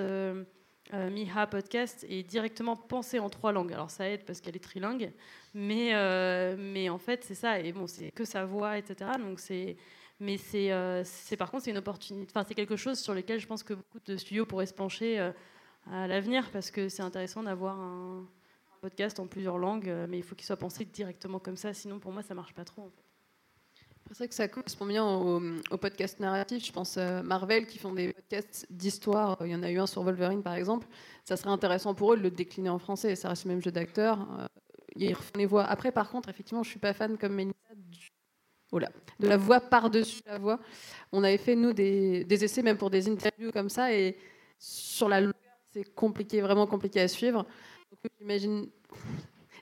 [0.92, 3.72] euh, Miha Podcast est directement pensé en trois langues.
[3.72, 5.12] Alors ça aide parce qu'elle est trilingue,
[5.54, 9.12] mais, euh, mais en fait c'est ça, et bon c'est que sa voix, etc.
[9.18, 9.76] Donc c'est,
[10.18, 13.38] mais c'est, euh, c'est par contre c'est une opportunité, enfin c'est quelque chose sur lequel
[13.40, 15.18] je pense que beaucoup de studios pourraient se pencher
[15.90, 18.26] à l'avenir parce que c'est intéressant d'avoir un,
[18.80, 22.12] podcast en plusieurs langues, mais il faut qu'il soit pensé directement comme ça, sinon pour
[22.12, 22.90] moi ça marche pas trop.
[24.12, 25.40] C'est vrai que ça correspond bien au,
[25.76, 26.66] podcast narratif.
[26.66, 29.38] Je pense à Marvel qui font des podcasts d'histoire.
[29.42, 30.88] Il y en a eu un sur Wolverine par exemple.
[31.24, 33.14] Ça serait intéressant pour eux de le décliner en français.
[33.14, 34.18] Ça reste le même jeu d'acteur.
[34.40, 34.46] Euh,
[34.96, 35.62] ils refont les voix.
[35.64, 37.54] Après, par contre, effectivement, je suis pas fan comme Mélissa
[38.72, 40.58] oh de la voix par-dessus la voix.
[41.12, 43.94] On avait fait, nous, des, essais, même pour des interviews comme ça.
[43.94, 44.16] Et
[44.58, 45.34] sur la longueur,
[45.72, 47.46] c'est compliqué, vraiment compliqué à suivre.
[48.18, 48.70] J'imagine.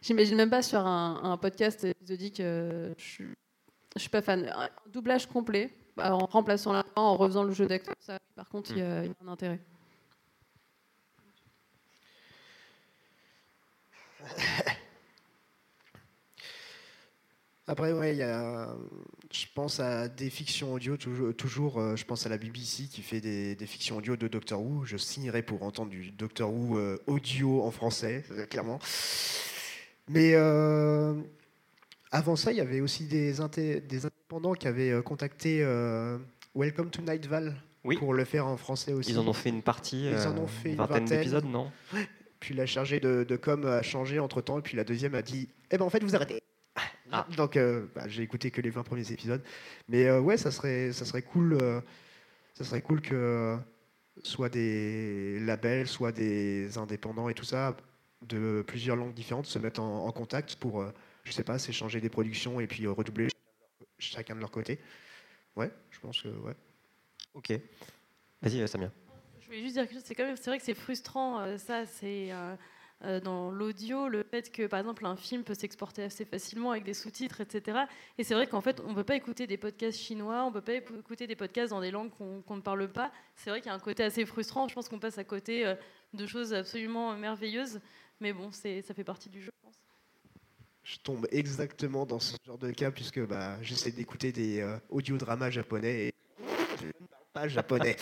[0.01, 2.41] J'imagine même pas sur un, podcast épisodique.
[2.41, 3.25] Euh, je
[3.99, 4.51] je suis pas fan.
[4.55, 8.71] Un doublage complet, bah, en remplaçant la en refaisant le jeu d'acteur, ça, par contre,
[8.73, 9.61] il y, a un intérêt.
[17.67, 18.75] Après, ouais, y a,
[19.31, 23.21] je pense à des fictions audio, toujours, euh, je pense à la BBC qui fait
[23.21, 24.87] des, fictions audio de Doctor Who.
[24.87, 28.79] Je signerai pour entendre du Doctor Who euh, audio en français, clairement.
[30.09, 31.15] Mais euh,
[32.11, 36.19] avant ça, il y avait aussi des, des indépendants qui avaient euh, contacté euh,
[36.55, 37.55] Welcome to Night Val
[37.99, 39.13] pour le faire en français aussi.
[39.13, 41.71] Ils en ont fait une partie, Ils en ont euh, fait une vingtaine, d'épisodes, non?
[42.41, 45.49] Puis la chargée de, com a changé entre temps, et puis la deuxième a dit
[45.71, 46.43] Eh ben en fait, vous arrêtez.
[47.11, 47.27] Ah.
[47.37, 47.59] Donc
[47.95, 49.43] bah, j'ai écouté que les 20 premiers épisodes.
[49.89, 51.59] Mais ouais, ça serait, ça serait cool.
[52.55, 53.57] ça serait cool que
[54.23, 57.77] soit des labels, soit des indépendants et tout ça,
[58.23, 60.85] de plusieurs langues différentes, se mettent en, contact pour
[61.29, 63.29] je sais pas, s'échanger des productions et puis euh, redoubler
[63.99, 64.81] chacun de leur côté.
[65.57, 66.55] Ouais, je pense que ouais.
[67.35, 67.53] Ok.
[68.41, 68.91] Vas-y, Samia.
[69.41, 71.41] Je voulais juste dire que c'est quand même, c'est vrai que c'est frustrant.
[71.41, 76.03] Euh, ça, c'est euh, dans l'audio, le fait que par exemple un film peut s'exporter
[76.03, 77.81] assez facilement avec des sous-titres, etc.
[78.17, 80.55] Et c'est vrai qu'en fait, on ne peut pas écouter des podcasts chinois, on ne
[80.55, 83.13] peut pas écouter des podcasts dans des langues qu'on ne parle pas.
[83.37, 84.67] C'est vrai qu'il y a un côté assez frustrant.
[84.69, 85.75] Je pense qu'on passe à côté
[86.15, 87.81] de choses absolument merveilleuses.
[88.21, 89.78] Mais bon, ça fait partie du jeu je
[90.97, 96.07] tombe exactement dans ce genre de cas puisque bah, j'essaie d'écouter des euh, audiodramas japonais
[96.07, 96.15] et
[96.81, 97.97] je ne parle pas japonais.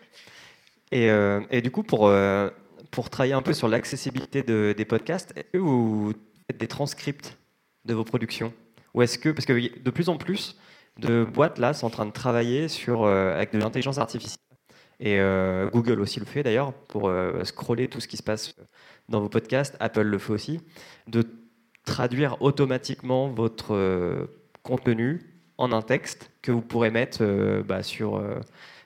[0.92, 2.50] et, euh, et, du coup, pour, euh,
[2.90, 6.12] pour travailler un peu sur l'accessibilité de, des podcasts, est-ce que vous
[6.48, 7.38] faites des transcripts
[7.84, 8.52] de vos productions
[8.94, 10.58] Ou est-ce que, parce que de plus en plus
[10.98, 14.38] de boîtes là sont en train de travailler sur, avec de l'intelligence artificielle.
[15.00, 15.18] Et
[15.72, 17.10] Google aussi le fait d'ailleurs pour
[17.44, 18.54] scroller tout ce qui se passe
[19.08, 19.74] dans vos podcasts.
[19.80, 20.60] Apple le fait aussi.
[21.06, 21.24] De
[21.84, 24.26] traduire automatiquement votre euh,
[24.62, 25.20] contenu
[25.58, 28.20] en un texte que vous pourrez mettre bah, sur,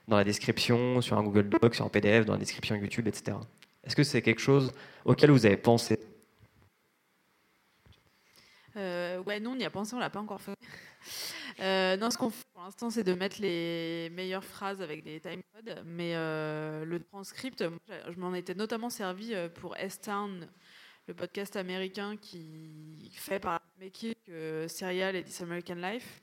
[0.09, 3.37] dans la description, sur un Google Doc, sur un PDF, dans la description YouTube, etc.
[3.85, 4.73] Est-ce que c'est quelque chose
[5.05, 5.99] auquel vous avez pensé?
[8.75, 10.55] Ouais, nous, on y a pensé, on l'a pas encore fait.
[11.61, 15.21] Euh, non, ce qu'on fait pour l'instant, c'est de mettre les meilleures phrases avec des
[15.21, 15.83] timecodes.
[15.87, 20.47] Mais euh, le transcript, je m'en étais notamment servi euh, pour S-Town,
[21.07, 26.21] le podcast américain qui fait par équipe que Serial et This American Life.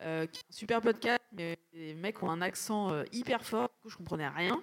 [0.00, 4.28] un super podcast, mais les mecs ont un accent hyper fort, du coup je comprenais
[4.28, 4.60] rien.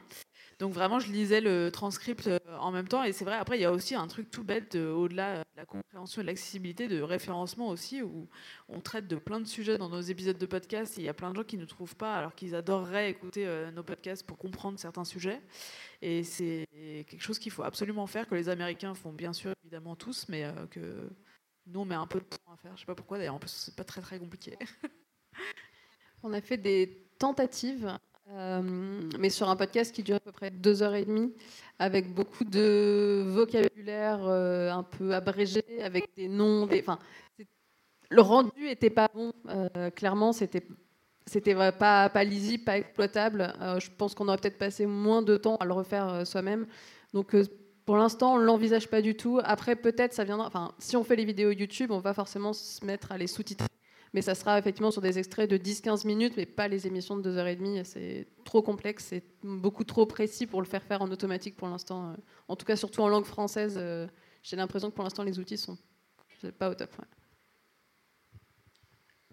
[0.64, 3.04] Donc vraiment, je lisais le transcript euh, en même temps.
[3.04, 5.66] Et c'est vrai, après, il y a aussi un truc tout bête, au-delà de la
[5.66, 8.30] compréhension et de l'accessibilité, de référencement aussi, où
[8.70, 10.96] on traite de plein de sujets dans nos épisodes de podcast.
[10.96, 13.72] il y a plein de gens qui ne trouvent pas, alors qu'ils adoreraient écouter euh,
[13.72, 15.42] nos podcasts pour comprendre certains sujets.
[16.02, 19.98] Et c'est quelque chose qu'il faut absolument faire, que les Américains font bien sûr évidemment
[19.98, 21.10] tous, mais euh, que
[21.68, 22.72] nous, on met un peu de temps à faire.
[22.78, 24.58] Je sais pas pourquoi, d'ailleurs, en plus, c'est pas très très compliqué.
[26.24, 27.98] on a fait des tentatives
[28.32, 28.62] euh,
[29.20, 31.34] mais sur un podcast qui dure à peu près deux heures et demie,
[31.80, 37.00] avec beaucoup de vocabulaire euh, un peu abrégé, avec des noms, des, enfin,
[38.10, 39.34] le rendu était pas bon.
[39.50, 40.66] Euh, clairement, c'était
[41.26, 43.54] c'était pas, pas lisible, pas exploitable.
[43.80, 46.68] je pense qu'on aurait peut-être passé moins de temps à le refaire soi-même.
[47.14, 47.34] Donc
[47.86, 49.40] pour l'instant, on l'envisage pas du tout.
[49.44, 50.48] Après, peut-être ça viendra.
[50.48, 53.68] Enfin, si on fait les vidéos YouTube, on va forcément se mettre à les sous-titrer
[54.14, 57.32] mais ça sera effectivement sur des extraits de 10-15 minutes, mais pas les émissions de
[57.32, 57.84] 2h30.
[57.84, 62.16] C'est trop complexe, c'est beaucoup trop précis pour le faire faire en automatique pour l'instant.
[62.48, 64.08] En tout cas, surtout en langue française, euh,
[64.44, 65.78] j'ai l'impression que pour l'instant, les outils sont
[66.60, 66.92] pas au top.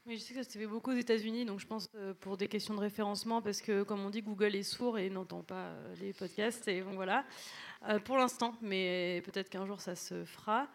[0.06, 2.38] Oui, je sais que ça se fait beaucoup aux États-Unis, donc je pense euh, pour
[2.38, 5.66] des questions de référencement, parce que comme on dit, Google est sourd et n'entend pas
[5.66, 7.26] euh, les podcasts, et voilà.
[8.04, 10.68] pour l'instant, mais peut-être qu'un jour ça se fera.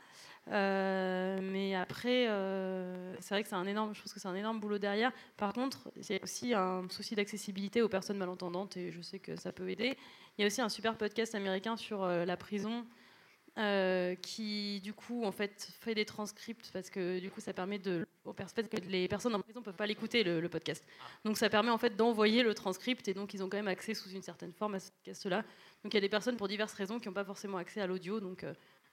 [0.52, 4.36] Euh, mais après, euh, c'est vrai que c'est un énorme, je pense que c'est un
[4.36, 5.12] énorme boulot derrière.
[5.38, 9.20] Par contre, il y a aussi un souci d'accessibilité aux personnes malentendantes et je sais
[9.20, 9.98] que ça peut aider.
[10.38, 12.86] Il y a aussi un super podcast américain sur euh, la prison
[14.22, 18.06] qui, du coup, en fait, fait des transcripts parce que du coup, ça permet de,
[18.90, 20.86] les personnes en prison peuvent pas l'écouter le, podcast.
[21.24, 23.94] Donc, ça permet en fait d'envoyer le transcript et donc ils ont quand même accès
[23.94, 25.38] sous une certaine forme à ce podcast-là.
[25.84, 27.88] Donc, il y a des personnes pour diverses raisons qui n'ont pas forcément accès à
[27.88, 28.20] l'audio.
[28.20, 28.44] Donc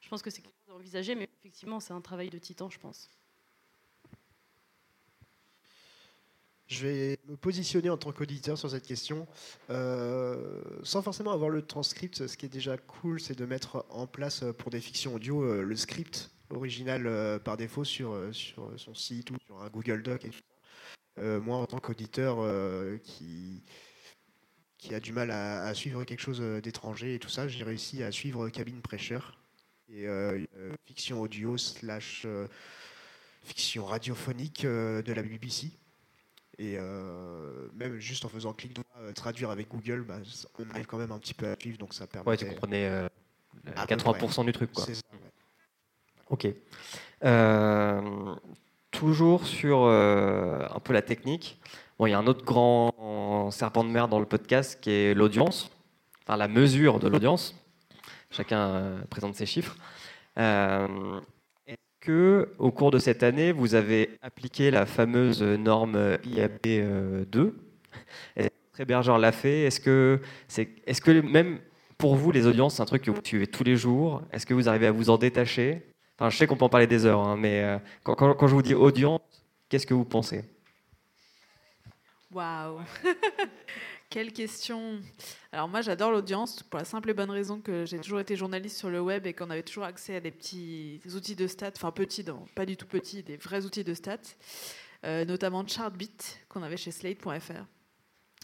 [0.03, 2.69] je pense que c'est quelque chose à envisager, mais effectivement, c'est un travail de titan,
[2.69, 3.09] je pense.
[6.67, 9.27] Je vais me positionner en tant qu'auditeur sur cette question,
[9.71, 12.27] euh, sans forcément avoir le transcript.
[12.27, 15.43] Ce qui est déjà cool, c'est de mettre en place euh, pour des fictions audio
[15.43, 20.27] euh, le script original par défaut sur, sur son site ou sur un Google Doc.
[21.17, 22.37] moi, en tant qu'auditeur
[23.03, 23.65] qui,
[24.77, 28.13] qui a du mal à, suivre quelque chose d'étranger et tout ça, j'ai réussi à
[28.13, 29.42] suivre Cabine Pressure
[29.95, 32.47] euh, euh, fiction audio slash euh,
[33.45, 35.71] fiction radiophonique de la BBC.
[36.59, 36.79] Et
[37.75, 40.19] même juste en faisant clic droit, traduire avec Google, bah,
[40.59, 42.29] on arrive quand même un petit peu à suivre, donc ça permet.
[42.29, 43.09] Ouais, tu comprenais
[43.67, 44.85] 80% du truc, quoi.
[44.85, 44.93] Ça,
[46.29, 46.47] Ok.
[48.93, 51.59] toujours sur un peu la technique.
[51.99, 55.15] Bon, il y a un autre grand serpent de mer dans le podcast qui est
[55.15, 55.71] l'audience,
[56.23, 57.57] enfin la mesure de l'audience.
[58.33, 59.77] Chacun euh, présente ses chiffres.
[60.39, 61.21] Euh,
[61.67, 67.53] est-ce que, au cours de cette année, vous avez appliqué la fameuse norme IAB2
[68.73, 69.65] Très Berger l'a fait?
[69.65, 70.21] Est-ce que,
[70.87, 71.59] est-ce que même
[71.99, 74.23] pour vous, les audiences, c'est un truc que vous suivez tous les jours?
[74.33, 75.83] Est-ce que vous arrivez à vous en détacher?
[76.19, 78.55] Enfin, je sais qu'on peut en parler des heures, hein, mais euh, quand, quand, je
[78.55, 79.21] vous dis audience,
[79.69, 80.43] qu'est-ce que vous pensez?
[82.33, 82.81] Waouh
[84.13, 85.01] Quelle question.
[85.53, 88.77] Alors moi j'adore l'audience pour la simple et bonne raison que j'ai toujours été journaliste
[88.77, 91.93] sur le web et qu'on avait toujours accès à des petits outils de stats, enfin
[91.93, 92.23] petits,
[92.55, 94.19] pas du tout petits, des vrais outils de stats,
[95.05, 97.65] euh, notamment Chartbeat qu'on avait chez Slate.fr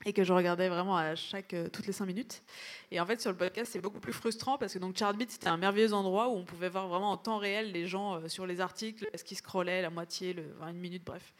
[0.05, 2.43] et que je regardais vraiment à chaque euh, toutes les cinq minutes.
[2.91, 5.49] Et en fait, sur le podcast, c'est beaucoup plus frustrant parce que donc Chartbeat, c'était
[5.49, 8.47] un merveilleux endroit où on pouvait voir vraiment en temps réel les gens euh, sur
[8.47, 11.35] les articles, est-ce qu'ils scrollaient la moitié, le, une minute, bref.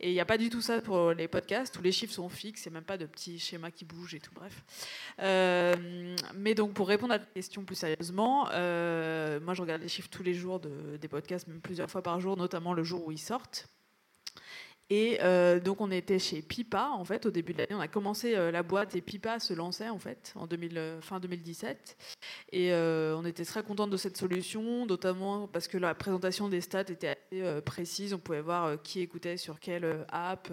[0.00, 2.28] Et il n'y a pas du tout ça pour les podcasts où les chiffres sont
[2.28, 4.64] fixes et même pas de petits schémas qui bougent et tout, bref.
[5.20, 10.08] Euh, mais donc, pour répondre à ta question plus sérieusement, moi, je regarde les chiffres
[10.10, 13.12] tous les jours de, des podcasts, même plusieurs fois par jour, notamment le jour où
[13.12, 13.68] ils sortent.
[14.92, 17.74] Et euh, donc on était chez Pipa en fait au début de l'année.
[17.74, 21.00] On a commencé euh, la boîte et Pipa se lançait en fait en 2000, euh,
[21.00, 21.96] fin 2017.
[22.52, 26.80] Et on était très contente de cette solution, notamment parce que la présentation des stats
[26.80, 28.12] était assez précise.
[28.12, 30.50] On pouvait voir qui écoutait sur quelle app,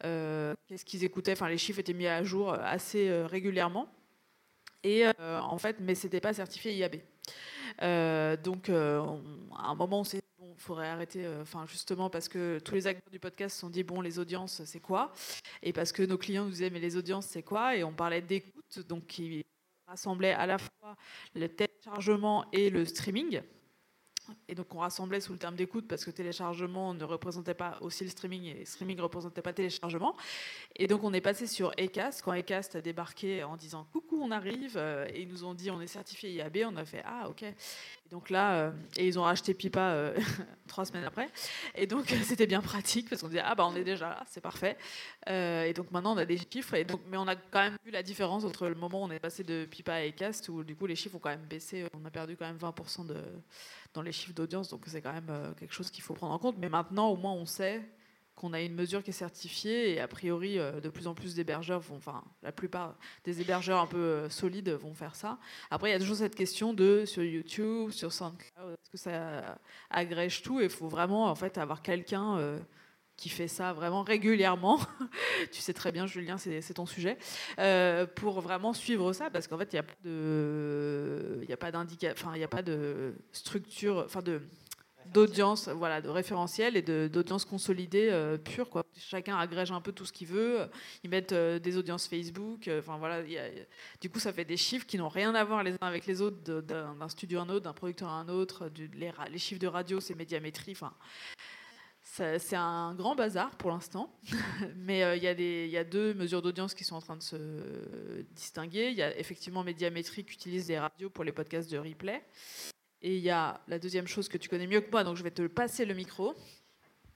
[0.00, 1.32] qu'est-ce qu'ils écoutaient.
[1.32, 3.92] Enfin les chiffres étaient mis à jour assez régulièrement.
[4.84, 6.96] Et en fait, mais c'était pas certifié IAB.
[8.42, 9.02] donc à
[9.68, 10.22] un moment on s'est
[10.58, 14.00] faudrait arrêter, enfin justement parce que tous les acteurs du podcast se sont dit bon,
[14.00, 15.12] les audiences, c'est quoi?
[15.62, 17.76] Et parce que nos clients nous disaient mais les audiences, c'est quoi?
[17.76, 19.44] Et on parlait d'écoute, donc qui
[19.86, 20.96] rassemblait à la fois
[21.34, 23.40] le téléchargement et le streaming.
[24.48, 28.04] Et donc on rassemblait sous le terme d'écoute parce que téléchargement ne représentait pas aussi
[28.04, 30.16] le streaming et streaming ne représentait pas téléchargement.
[30.74, 32.22] Et donc on est passé sur Ecast.
[32.22, 35.70] Quand Ecast a débarqué en disant coucou, on arrive, euh, et ils nous ont dit
[35.70, 37.44] on est certifié IAB, on a fait ah ok.
[38.06, 40.16] Et donc là, euh, et ils ont racheté Pipa euh,
[40.68, 41.28] trois semaines après.
[41.74, 44.40] Et donc c'était bien pratique parce qu'on disait ah bah on est déjà là, c'est
[44.40, 44.76] parfait.
[45.26, 46.74] et donc maintenant on a des chiffres.
[46.74, 49.18] Et mais on a quand même vu la différence entre le moment où on est
[49.18, 51.86] passé de Pipa à Ecast où du coup les chiffres ont quand même baissé.
[51.94, 53.16] On a perdu quand même 20% de
[53.96, 56.38] dans les chiffres d'audience, donc c'est quand même euh, quelque chose qu'il faut prendre en
[56.38, 56.56] compte.
[56.58, 57.82] Mais maintenant, au moins, on sait
[58.36, 61.34] qu'on a une mesure qui est certifiée et a priori, euh, de plus en plus
[61.34, 62.94] d'hébergeurs vont, enfin, la plupart
[63.24, 65.38] des hébergeurs un peu euh, solides vont faire ça.
[65.70, 69.58] Après, il y a toujours cette question de sur YouTube, sur SoundCloud, est-ce que ça
[69.90, 70.60] agrège tout?
[70.60, 72.60] Il faut vraiment en fait avoir quelqu'un
[73.16, 74.78] qui fait ça vraiment régulièrement.
[75.52, 77.16] tu sais très bien, Julien, c'est ton sujet.
[77.58, 81.56] Euh, pour vraiment suivre ça, parce qu'en fait, il n'y a pas de, il a
[81.56, 81.70] pas
[82.12, 84.42] enfin, il a pas de structure, enfin de
[85.12, 88.68] d'audience, voilà, de référentiel et d'audience consolidée euh, pure.
[88.96, 90.68] Chacun agrège un peu tout ce qu'il veut.
[91.04, 92.70] Ils mettent euh, des audiences Facebook.
[92.78, 93.22] Enfin voilà,
[94.00, 96.20] du coup, ça fait des chiffres qui n'ont rien à voir les uns avec les
[96.20, 98.70] autres, d'un studio à un autre, d'un producteur à un autre.
[98.94, 100.76] les, chiffres de radio, c'est médiamétrie.
[102.02, 104.10] C'est un grand bazar pour l'instant,
[104.76, 107.36] mais euh, il y, y, a deux mesures d'audience qui sont en train de se
[108.32, 108.88] distinguer.
[108.90, 112.22] Il y a effectivement Médiamétrie qui utilise des radios pour les podcasts de replay.
[113.02, 115.22] Et il y a la deuxième chose que tu connais mieux que moi, donc je
[115.22, 116.34] vais te passer le micro.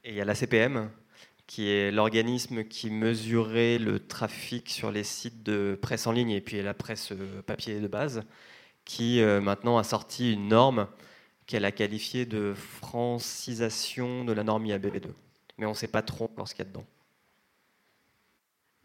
[0.05, 0.91] Et il y a la CPM,
[1.47, 6.41] qui est l'organisme qui mesurait le trafic sur les sites de presse en ligne et
[6.41, 8.23] puis la presse euh, papier de base,
[8.85, 10.87] qui euh, maintenant a sorti une norme
[11.47, 15.09] qu'elle a qualifié de francisation de la norme IABV2.
[15.59, 16.87] Mais on ne sait pas trop encore ce qu'il y a dedans.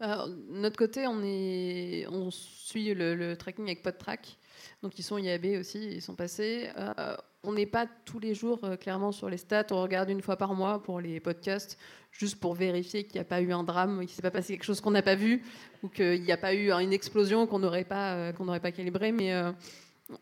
[0.00, 4.36] Alors, notre côté, on, est, on suit le, tracking avec PodTrack.
[4.82, 6.68] Donc, ils sont IAB aussi, ils sont passés.
[6.76, 9.66] Euh, on n'est pas tous les jours euh, clairement sur les stats.
[9.70, 11.78] On regarde une fois par mois pour les podcasts,
[12.10, 14.54] juste pour vérifier qu'il n'y a pas eu un drame, qu'il ne s'est pas passé
[14.54, 15.42] quelque chose qu'on n'a pas vu,
[15.82, 19.12] ou qu'il n'y a pas eu une explosion qu'on n'aurait pas, euh, qu'on pas calibré.
[19.12, 19.32] Mais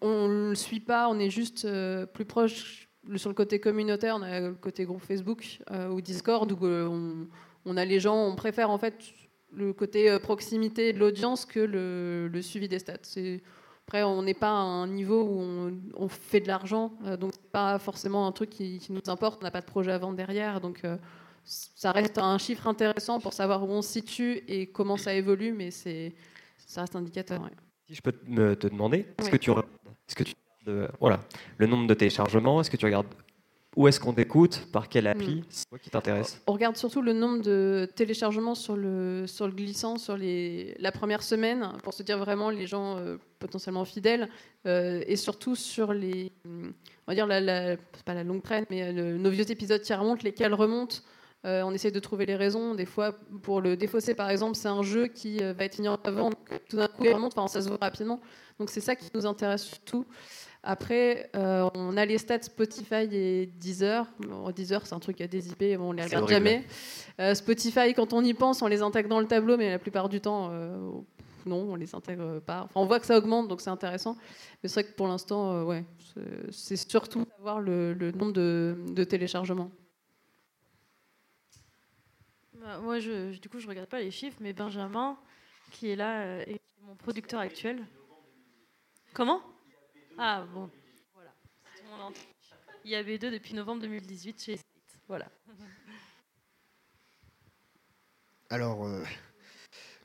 [0.00, 1.66] on ne le suit pas, on est juste
[2.12, 5.58] plus proche sur le côté communautaire, on a le côté groupe Facebook
[5.90, 6.58] ou Discord où
[7.66, 8.94] on, a les gens, on préfère en fait
[9.52, 12.96] le côté proximité de l'audience que le, suivi des stats.
[13.86, 17.78] Après, on n'est pas à un niveau où on, fait de l'argent, donc c'est pas
[17.78, 19.42] forcément un truc qui, nous importe.
[19.42, 20.82] On n'a pas de projet à vendre derrière, donc
[21.44, 25.52] ça reste un chiffre intéressant pour savoir où on se situe et comment ça évolue,
[25.52, 26.14] mais c'est
[26.56, 27.48] ça reste indicateur.
[27.86, 30.34] Si je peux te demander, est-ce que tu est-ce que tu
[30.98, 31.20] voilà,
[31.58, 33.06] le nombre de téléchargements Est-ce que tu regardes
[33.76, 34.68] où est-ce qu'on t'écoute?
[34.72, 35.36] Par quelle appli?
[35.36, 35.44] Hmm.
[35.48, 36.40] C'est quoi qui t'intéresse?
[36.46, 40.92] On regarde surtout le nombre de téléchargements sur le, sur le glissant, sur les, la
[40.92, 44.28] première semaine, pour se dire vraiment les gens euh, potentiellement fidèles,
[44.66, 46.72] euh, et surtout sur les, on
[47.08, 50.54] va dire, la, pas la longue traîne, mais euh, nos vieux épisodes qui remontent, lesquels
[50.54, 50.96] remontent.
[51.44, 52.74] on essaie de trouver les raisons.
[52.74, 55.98] Des fois, pour le défausser, par exemple, c'est un jeu qui va être mis en
[56.04, 56.30] avant,
[56.68, 58.20] tout d'un coup, il remonte, enfin, ça se voit rapidement.
[58.58, 60.06] Donc c'est ça qui nous intéresse surtout.
[60.66, 64.06] Après, euh, on a les stats Spotify et Deezer.
[64.56, 66.64] Deezer, c'est un truc à dézipper, bon, on les regarde jamais.
[67.20, 70.08] Euh, Spotify, quand on y pense, on les intègre dans le tableau, mais la plupart
[70.08, 70.90] du temps, euh,
[71.44, 72.62] non, on les intègre pas.
[72.62, 74.16] Enfin, on voit que ça augmente, donc c'est intéressant.
[74.62, 75.84] Mais c'est vrai que pour l'instant, ouais,
[76.50, 79.70] c'est surtout d'avoir le, nombre de, téléchargements.
[82.54, 85.18] Bah, moi, je, du coup, je regarde pas les chiffres, mais Benjamin,
[85.72, 87.84] qui est là, est mon producteur actuel.
[89.12, 89.42] Comment?
[90.18, 90.70] Ah bon,
[91.14, 91.30] voilà.
[92.84, 94.58] Il y avait deux depuis novembre 2018 chez
[95.08, 95.26] Voilà.
[98.50, 99.02] Alors, euh,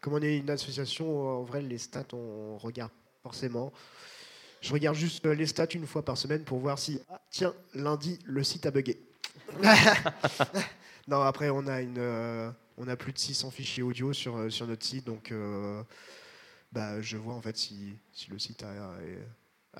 [0.02, 2.92] comme on est une association, en vrai, les stats, on regarde
[3.22, 3.72] forcément.
[4.62, 8.18] Je regarde juste les stats une fois par semaine pour voir si, ah, tiens, lundi,
[8.26, 9.00] le site a bugué.
[11.08, 14.50] non, après, on a, une, euh, on a plus de 600 fichiers audio sur, euh,
[14.50, 15.34] sur notre site, donc
[16.72, 18.96] bah, je vois en fait si, si le site a,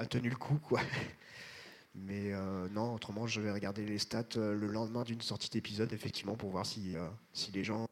[0.06, 0.60] tenu le coup.
[0.62, 0.80] Quoi.
[1.96, 5.92] Mais euh, non, autrement, je vais regarder les stats euh, le lendemain d'une sortie d'épisode,
[5.94, 7.88] effectivement, pour voir si, euh, si les gens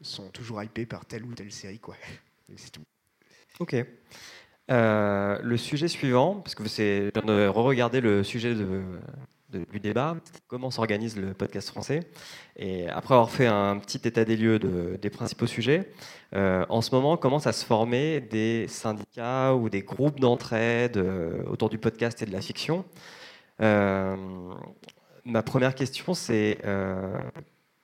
[0.00, 1.78] sont toujours hypés par telle ou telle série.
[1.78, 1.96] Quoi.
[2.56, 2.82] c'est tout.
[3.60, 3.76] Ok.
[4.68, 8.82] le sujet suivant, parce que c'est, de re-regarder le sujet de,
[9.52, 12.00] du débat, comment s'organise le podcast français.
[12.56, 15.90] Et après avoir fait un petit état des lieux des principaux sujets,
[16.34, 21.42] euh, en ce moment commencent à se former des syndicats ou des groupes d'entraide euh,
[21.44, 22.84] autour du podcast et de la fiction.
[23.60, 24.16] Euh,
[25.24, 26.58] ma première question, c'est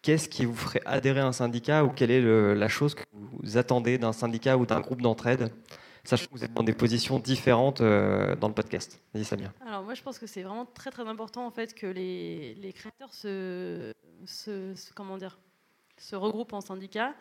[0.03, 3.59] qu'est-ce qui vous ferait adhérer à un syndicat ou quelle est la chose que vous
[3.59, 5.51] attendez d'un syndicat ou d'un groupe d'entraide,
[6.09, 9.53] sachant que vous êtes dans des positions différentes euh, dans le podcast Vas-y, Samia.
[9.67, 13.13] Alors moi je pense que c'est vraiment très très important en fait que les, créateurs
[13.13, 13.93] se-
[14.95, 15.39] comment dire
[15.99, 17.15] se regroupent en syndicats.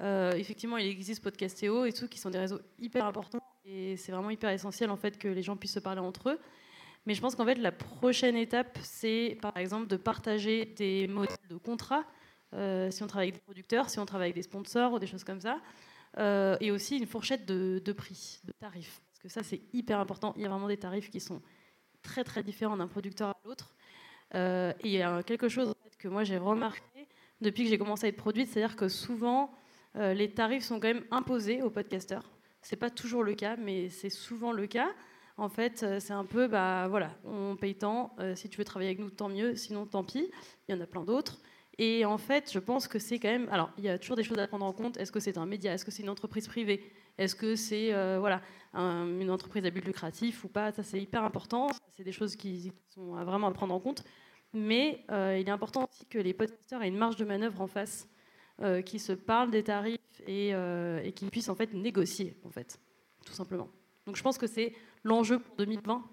[0.00, 4.10] Euh, effectivement, il existe Podcastéo et tout qui sont des réseaux hyper importants et c'est
[4.12, 6.40] vraiment hyper essentiel en fait que les gens puissent se parler entre eux.
[7.06, 11.36] Mais je pense qu'en fait la prochaine étape c'est par exemple de partager des modèles
[11.48, 12.04] de contrats
[12.54, 15.06] euh, si on travaille avec des producteurs, si on travaille avec des sponsors ou des
[15.06, 15.60] choses comme ça.
[16.18, 19.00] Euh, et aussi une fourchette de, prix, de tarifs.
[19.12, 20.32] Parce que ça, c'est hyper important.
[20.36, 21.42] Il y a vraiment des tarifs qui sont
[22.02, 23.74] très très différents d'un producteur à l'autre.
[24.34, 27.08] Euh, et il y a quelque chose que moi j'ai remarqué
[27.40, 29.54] depuis que j'ai commencé à être produite, c'est-à-dire que souvent
[29.96, 32.30] euh, les tarifs sont quand même imposés aux podcasteurs.
[32.62, 34.90] C'est pas toujours le cas, mais c'est souvent le cas.
[35.36, 38.14] En fait, c'est un peu, bah voilà, on paye tant.
[38.36, 39.56] si tu veux travailler avec nous, tant mieux.
[39.56, 40.30] Sinon, tant pis.
[40.68, 41.40] Il y en a plein d'autres.
[41.78, 43.48] Et en fait, je pense que c'est quand même.
[43.50, 44.96] Alors, il y a toujours des choses à prendre en compte.
[44.96, 45.72] Est-ce que c'est un média?
[45.74, 46.92] Est-ce que c'est une entreprise privée?
[47.18, 48.42] Est-ce que c'est euh, voilà
[48.74, 50.70] un- une entreprise à but lucratif ou pas?
[50.72, 51.68] Ça, c'est hyper important.
[51.90, 54.04] C'est des choses qui, sont vraiment à prendre en compte.
[54.52, 57.66] Mais euh, il est important aussi que les podcasteurs aient une marge de manœuvre en
[57.66, 58.08] face,
[58.62, 59.98] euh, qui se parlent des tarifs
[60.28, 62.78] et, euh, et qui puissent en fait négocier, en fait,
[63.26, 63.68] tout simplement.
[64.06, 64.72] Donc, je pense que c'est
[65.02, 66.04] l'enjeu pour 2020.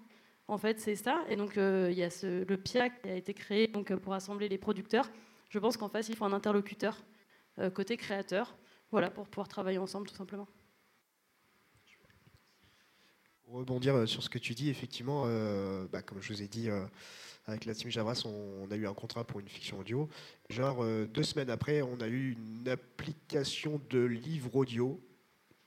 [0.48, 1.22] En fait, c'est ça.
[1.28, 5.08] Et donc, il y a le PIA qui a été créé pour assembler les producteurs.
[5.52, 6.96] Je pense qu'en face, il faut un interlocuteur
[7.58, 8.56] euh, côté créateur,
[8.90, 10.48] voilà, pour pouvoir travailler ensemble, tout simplement.
[13.44, 16.48] Pour rebondir euh, sur ce que tu dis, effectivement, euh, bah, comme je vous ai
[16.48, 16.70] dit,
[17.44, 20.08] avec la team Javras, on, a eu un contrat pour une fiction audio.
[20.48, 24.98] Genre, deux semaines après, on a eu une application de livre audio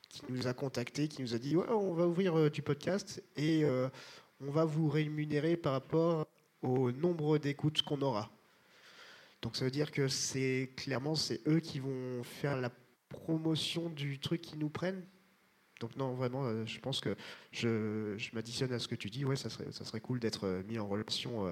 [0.09, 3.65] qui nous a contacté, qui nous a dit on va ouvrir du podcast et
[4.39, 6.25] on va vous rémunérer par rapport
[6.63, 8.34] au nombre d'écoutes qu'on aura.
[9.45, 12.71] Donc ça veut dire que c'est clairement c'est eux qui vont faire la
[13.09, 15.05] promotion du truc qu'ils nous prennent.
[15.79, 17.15] Donc non, vraiment, euh, je pense que
[17.51, 19.23] je, m'additionne à ce que tu dis.
[19.23, 21.51] Ouais, ça serait, ça serait cool d'être euh, mis en relation, euh,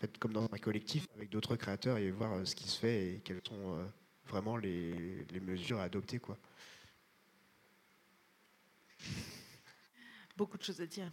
[0.00, 3.20] fait, comme dans un collectif, avec d'autres créateurs et voir ce qui se fait et
[3.20, 3.88] quelles sont
[4.26, 6.18] vraiment les, les mesures à adopter.
[6.18, 6.36] Quoi.
[10.36, 11.08] Beaucoup de choses à dire.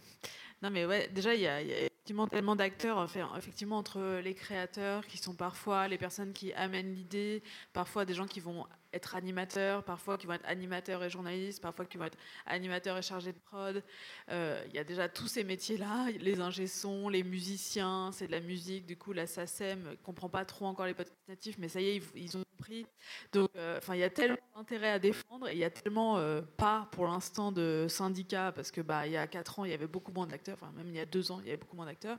[0.60, 5.34] Non, mais ouais, déjà, il y a tellement d'acteurs, effectivement, entre les créateurs qui sont
[5.34, 7.42] parfois les personnes qui amènent l'idée,
[7.72, 11.84] parfois des gens qui vont être animateurs, parfois qui vont être animateurs et journalistes, parfois
[11.84, 13.82] qui vont être animateurs et chargés de prod.
[14.30, 18.40] Euh, Il y a déjà tous ces métiers-là, les ingé-sons, les musiciens, c'est de la
[18.40, 18.86] musique.
[18.86, 21.88] Du coup, la SACEM ne comprend pas trop encore les podcasts natifs, mais ça y
[21.96, 22.86] est, ils, ont compris.
[23.32, 26.42] Donc, euh, il y a tellement d'intérêt à défendre et il y a tellement euh,
[26.56, 29.86] pas pour l'instant de syndicats parce que bah y a quatre ans il y avait
[29.86, 31.86] beaucoup moins d'acteurs, enfin même il y a deux ans il y avait beaucoup moins
[31.86, 32.18] d'acteurs.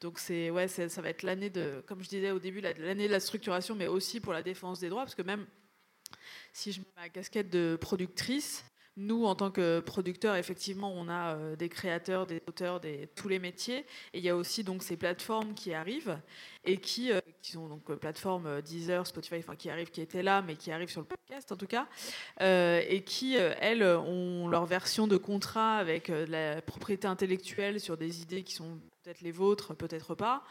[0.00, 3.12] Donc ouais, ça va être l'année de, comme je disais au début, la- l'année de
[3.12, 5.46] la structuration, mais aussi pour la défense des droits parce que même
[6.52, 8.64] si je mets ma casquette de productrice,
[8.98, 13.28] nous, en tant que producteurs, effectivement, on a euh, des créateurs, des auteurs, des, tous
[13.28, 13.86] les métiers.
[14.12, 16.18] Et il y a aussi donc ces plateformes qui arrivent
[16.64, 20.00] et qui, euh, qui sont donc euh, plateformes euh, Deezer, Spotify, enfin qui arrivent, qui
[20.00, 21.86] étaient là, mais qui arrivent sur le podcast en tout cas,
[22.40, 28.42] et qui, elles, ont leur version de contrat avec la propriété intellectuelle sur des idées
[28.42, 30.42] qui sont peut-être les vôtres, peut-être pas.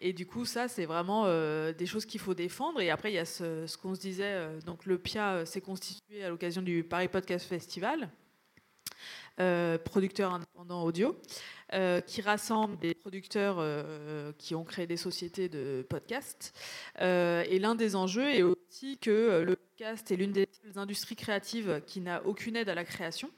[0.00, 1.26] Et du coup, ça, c'est vraiment
[1.72, 2.80] des choses qu'il faut défendre.
[2.80, 6.28] Et après, il y a ce, qu'on se disait, donc le PIA s'est constitué à
[6.28, 8.10] l'occasion du Paris Podcast Festival,
[9.40, 11.16] euh, producteur indépendant audio,
[11.74, 16.54] euh, qui rassemble des producteurs euh, qui ont créé des sociétés de podcasts.
[17.00, 21.80] Euh, et l'un des enjeux est aussi que le podcast est l'une des industries créatives
[21.86, 23.30] qui n'a aucune aide à la création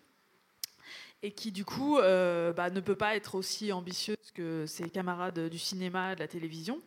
[1.24, 5.48] et qui du coup euh, bah, ne peut pas être aussi ambitieuse que ses camarades
[5.48, 6.78] du cinéma, de la télévision,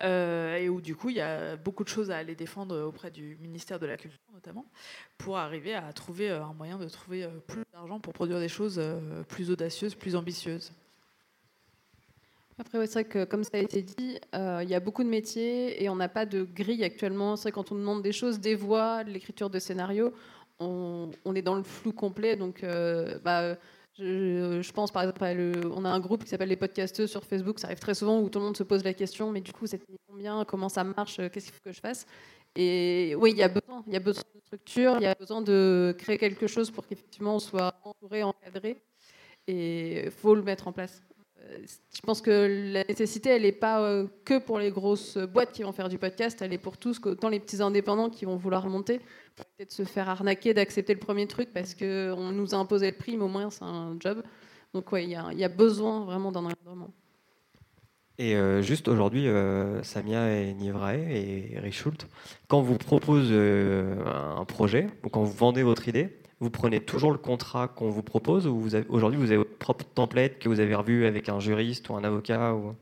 [0.00, 3.10] euh, et où du coup il y a beaucoup de choses à aller défendre auprès
[3.10, 4.64] du ministère de la Culture notamment,
[5.18, 8.80] pour arriver à trouver euh, un moyen de trouver plus d'argent pour produire des choses
[9.28, 10.72] plus audacieuses, plus ambitieuses.
[12.58, 15.82] Après, c'est vrai que comme ça a été dit, il y a beaucoup de métiers
[15.82, 17.36] et on n'a pas de grille actuellement.
[17.36, 20.14] C'est vrai quand on demande des choses, des voix, de l'écriture de scénario,
[20.60, 22.36] on, est dans le flou complet.
[22.36, 22.64] Donc,
[23.24, 23.56] bah,
[23.98, 25.22] je, pense par exemple,
[25.74, 27.58] on a un groupe qui s'appelle les podcasteux sur Facebook.
[27.58, 29.66] Ça arrive très souvent où tout le monde se pose la question, mais du coup,
[29.66, 32.06] c'est combien, comment ça marche, euh, qu'est-ce qu'il faut que je fasse?
[32.56, 35.14] Et oui, il y a besoin, il y a besoin de structure, il y a
[35.14, 38.82] besoin de créer quelque chose pour qu'effectivement on soit entouré, encadré,
[39.46, 41.02] et faut le mettre en place.
[41.94, 45.62] Je pense que la nécessité, elle n'est pas euh, que pour les grosses boîtes qui
[45.62, 48.66] vont faire du podcast, elle est pour tous, autant les petits indépendants qui vont vouloir
[48.66, 49.00] monter,
[49.36, 53.16] peut-être se faire arnaquer d'accepter le premier truc parce qu'on nous a imposé le prix,
[53.16, 54.22] mais au moins c'est un job.
[54.74, 56.90] Donc oui, il y, a- besoin vraiment d'un encadrement.
[58.18, 62.06] Et euh, juste aujourd'hui, euh, Samia et Nivrae et Richult,
[62.48, 67.18] quand vous propose un projet ou quand vous vendez votre idée, vous prenez toujours le
[67.18, 71.06] contrat qu'on vous propose ou aujourd'hui vous avez votre propre template que vous avez revu
[71.06, 72.74] avec un juriste ou un avocat ou...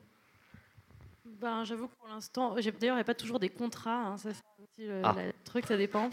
[1.26, 4.08] Ben, j'avoue que pour l'instant, d'ailleurs, il n'y a pas toujours des contrats.
[4.08, 5.14] hein, ça, c'est aussi le, Ah.
[5.14, 6.08] le truc, ça dépend.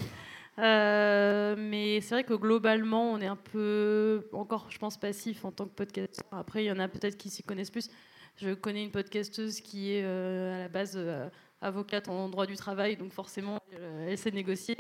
[0.60, 5.52] Euh, mais c'est vrai que globalement, on est un peu encore, je pense, passif en
[5.52, 6.26] tant que podcasteur.
[6.32, 7.90] Après, il y en a peut-être qui s'y connaissent plus.
[8.38, 11.28] Je connais une podcasteuse qui est euh, à la base euh,
[11.62, 14.78] avocate en droit du travail, donc forcément, euh, elle sait négocier.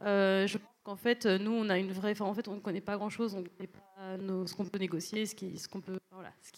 [0.00, 2.20] Euh, je pense qu'en fait, nous, on a une vraie.
[2.20, 3.34] En fait, on ne connaît pas grand-chose.
[3.34, 5.54] On ne connaît pas nos- ce qu'on peut négocier, ce qui,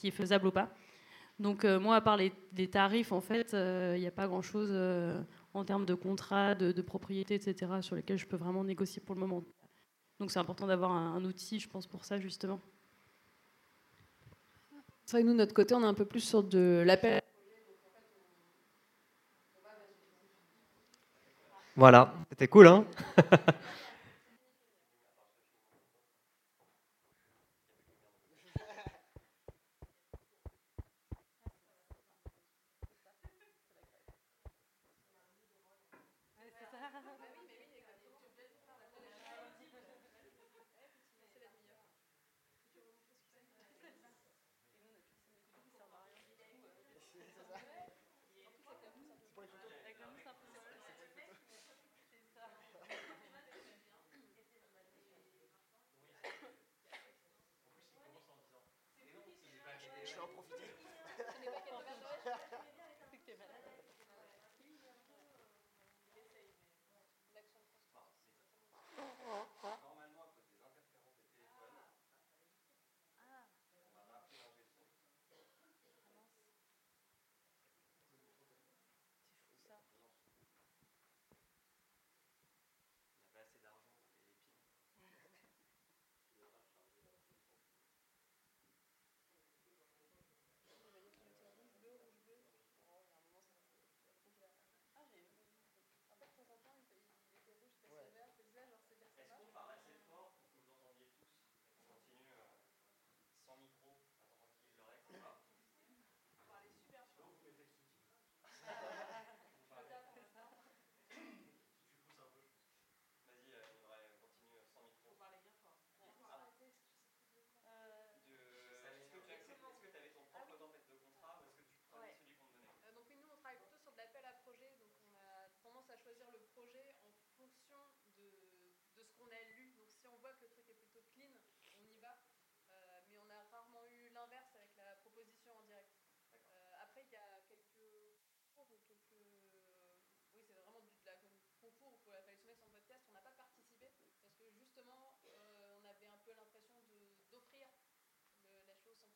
[0.04, 0.70] est faisable ou pas.
[1.38, 2.32] Donc euh, moi, à part les,
[2.68, 5.20] tarifs, en fait, euh, il n'y a pas grand-chose euh,
[5.52, 9.14] en termes de contrat, de, de propriété, etc., sur lesquels je peux vraiment négocier pour
[9.14, 9.44] le moment.
[10.18, 12.58] Donc c'est important d'avoir un, un outil, je pense, pour ça, justement.
[15.04, 17.20] C'est vrai que nous, de notre côté, on est un peu plus sur de l'appel.
[21.76, 22.84] Voilà, c'était cool, hein?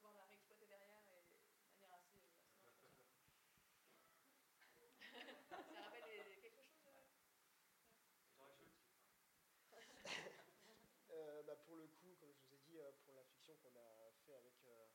[0.00, 1.34] pouvoir la réexploiter derrière et de
[1.68, 2.24] manière assez...
[2.64, 2.88] assez
[5.50, 7.04] Ça rappelle les- quelque chose euh
[11.10, 13.74] Euh, bah, pour le coup, comme je vous ai dit, euh, pour la fiction qu'on
[13.76, 14.86] a fait avec euh,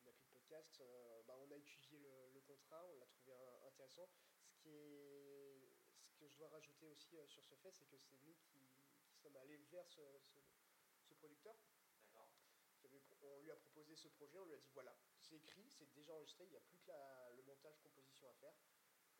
[0.00, 3.34] une appli de podcast, euh, bah, on a étudié le, le contrat, on l'a trouvé
[3.34, 4.08] un- intéressant.
[4.46, 5.68] Ce, qui est,
[6.06, 8.70] ce que je dois rajouter aussi euh, sur ce fait, c'est que c'est nous qui,
[9.08, 10.40] qui sommes allés vers ce, ce-
[11.08, 11.56] ce producteur.
[13.26, 16.12] On lui a proposé ce projet, on lui a dit voilà, c'est écrit, c'est déjà
[16.14, 16.92] enregistré, il n'y a plus que
[17.36, 18.54] le montage, composition à faire.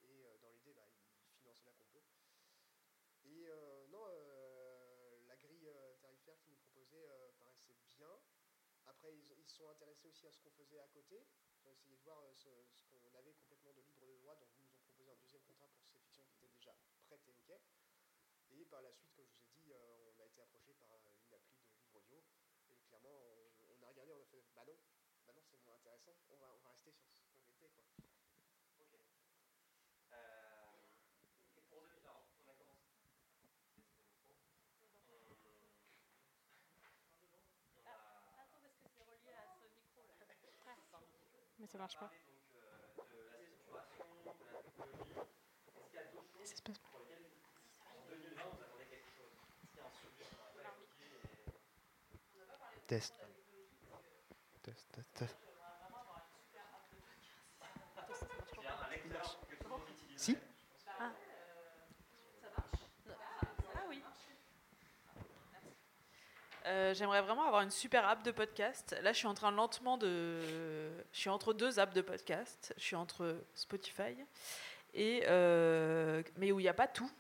[0.03, 0.87] Et euh, dans l'idée, bah,
[1.29, 2.03] il finançait la compo.
[3.25, 8.21] Et euh, non, euh, la grille tarifaire qu'ils nous proposaient paraissait bien.
[8.87, 11.25] Après, ils, ils sont intéressés aussi à ce qu'on faisait à côté.
[11.57, 14.37] Ils ont essayé de voir ce, ce qu'on avait complètement de libre de droit.
[14.37, 16.77] Donc, ils nous ont proposé un deuxième contrat pour ces fictions qui étaient déjà
[17.07, 17.51] prêtes et OK.
[18.51, 21.35] Et par la suite, comme je vous ai dit, on a été approché par une
[21.35, 22.23] appli de livre audio.
[22.71, 23.19] Et clairement,
[23.95, 24.75] regardé, on a fait bah non,
[25.27, 26.13] bah non, c'est moins intéressant.
[26.31, 27.71] On va, on va rester sur ce qu'on était.
[27.71, 27.85] Quoi.
[41.59, 42.11] Mais ça marche pas.
[52.87, 53.24] Test.
[60.17, 60.37] Si
[60.99, 61.11] Ah
[63.89, 64.03] oui.
[66.67, 68.97] Euh, J'aimerais vraiment avoir une super app de podcast.
[69.03, 70.41] Là, je suis en train lentement de.
[71.13, 72.73] Je suis entre deux apps de podcast.
[72.77, 74.17] Je suis entre Spotify
[74.95, 77.11] et euh, mais où il n'y a pas tout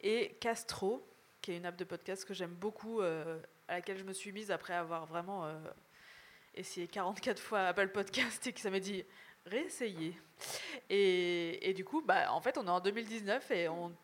[0.00, 1.04] et Castro,
[1.42, 4.30] qui est une app de podcast que j'aime beaucoup, euh, à laquelle je me suis
[4.30, 5.44] mise après avoir vraiment
[6.54, 9.04] essayé 44 fois Apple Podcast et que ça m'a dit
[9.46, 10.18] réessayer.
[10.90, 13.94] Et, et du coup, bah, en fait, on est en 2019 et on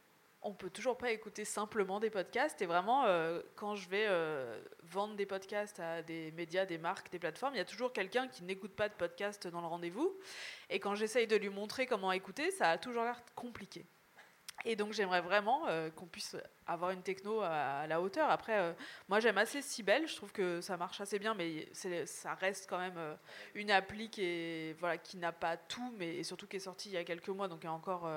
[0.45, 2.61] on peut toujours pas écouter simplement des podcasts.
[2.61, 7.11] Et vraiment, euh, quand je vais euh, vendre des podcasts à des médias, des marques,
[7.11, 10.15] des plateformes, il y a toujours quelqu'un qui n'écoute pas de podcast dans le rendez-vous.
[10.69, 13.87] Et quand j'essaye de lui montrer comment écouter, ça a toujours l'air compliqué.
[14.67, 16.37] Et donc j'aimerais vraiment euh, qu'on puisse
[16.67, 18.31] avoir une techno à, la hauteur.
[18.31, 18.73] Après, euh,
[19.09, 21.69] moi j'aime assez Sibel, je trouve que ça marche assez bien, mais
[22.07, 23.15] ça reste quand même euh,
[23.55, 26.95] une appli qui voilà qui n'a pas tout, mais et surtout qui est sortie il
[26.95, 28.09] y a quelques mois, donc est encore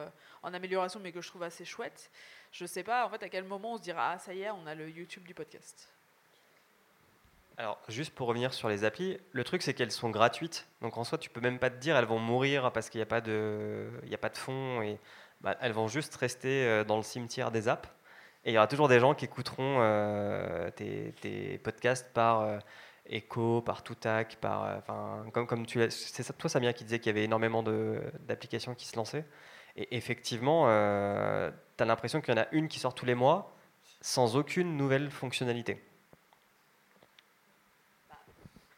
[0.43, 2.09] en amélioration, mais que je trouve assez chouette.
[2.51, 4.51] Je sais pas en fait à quel moment on se dira ah ça y est,
[4.51, 5.89] on a le YouTube du podcast.
[7.59, 10.67] Alors, juste pour revenir sur les applis, le truc c'est qu'elles sont gratuites.
[10.81, 13.03] Donc en soi, tu peux même pas te dire elles vont mourir parce qu'il n'y
[13.03, 14.99] a pas de, il a pas de fond et
[15.41, 17.89] bah, elles vont juste rester euh, dans le cimetière des apps.
[18.45, 22.59] Et il y aura toujours des gens qui écouteront euh, tes, podcasts par euh,
[23.05, 27.07] Echo, par Toutac, par, euh, enfin, comme, comme l'as- c'est toi Samia qui disait qu'il
[27.07, 29.25] y avait énormément d'applications qui se lançaient.
[29.75, 33.55] Et effectivement, tu as l'impression qu'il y en a une qui sort tous les mois
[34.01, 35.83] sans aucune nouvelle fonctionnalité.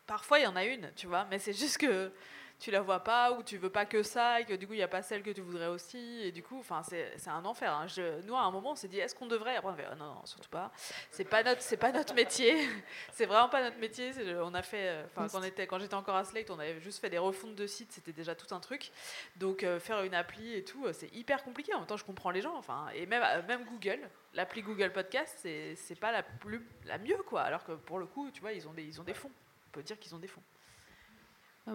[0.07, 2.11] Parfois il y en a une, tu vois, mais c'est juste que
[2.59, 4.77] tu la vois pas ou tu veux pas que ça et que du coup il
[4.77, 7.73] n'y a pas celle que tu voudrais aussi et du coup enfin c'est un enfer
[7.73, 7.87] hein.
[7.87, 9.55] Je- nous à un moment on s'est dit est-ce qu'on devrait?
[9.55, 10.71] Après on fait, non, non surtout pas.
[11.09, 12.67] C'est pas notre c'est pas notre métier.
[13.13, 14.11] C'est vraiment pas notre métier.
[14.41, 15.27] On a fait euh, enfin
[15.67, 17.91] quand j'étais encore à Slate on avait juste fait des refontes de sites.
[17.93, 18.91] C'était déjà tout un truc.
[19.37, 21.73] Donc euh, faire une appli et tout euh, c'est hyper compliqué.
[21.73, 24.01] En même temps je comprends les gens enfin et même même Google
[24.33, 27.41] l'appli Google Podcast c'est pas la plus la mieux quoi.
[27.43, 29.31] Alors que pour le coup tu vois ils ont des ils ont des fonds.
[29.67, 30.41] On peut dire qu'ils ont des fonds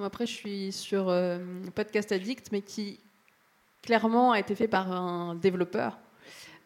[0.02, 1.38] Après, je suis sur euh,
[1.74, 3.00] Podcast Addict, mais qui
[3.82, 5.98] clairement a été fait par un développeur.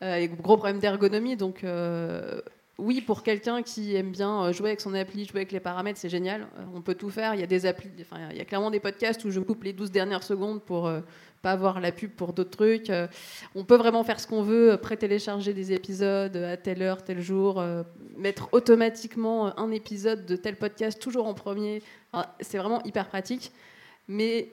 [0.02, 1.36] Euh, gros problème d'ergonomie.
[1.36, 2.40] Donc, euh,
[2.78, 5.98] oui, pour quelqu'un qui aime bien euh, jouer avec son appli, jouer avec les paramètres,
[5.98, 6.46] c'est génial.
[6.74, 7.34] On peut tout faire.
[7.34, 9.64] Il y a des applis, enfin, il y a clairement des podcasts où je coupe
[9.64, 10.90] les 12 dernières secondes pour
[11.42, 12.90] pas avoir la pub pour d'autres trucs.
[12.90, 13.06] Euh,
[13.54, 17.20] on peut vraiment faire ce qu'on veut, euh, pré-télécharger des épisodes à telle heure, tel
[17.20, 17.82] jour, euh,
[18.16, 21.82] mettre automatiquement un épisode de tel podcast toujours en premier.
[22.40, 23.52] C'est vraiment hyper pratique.
[24.08, 24.48] Mais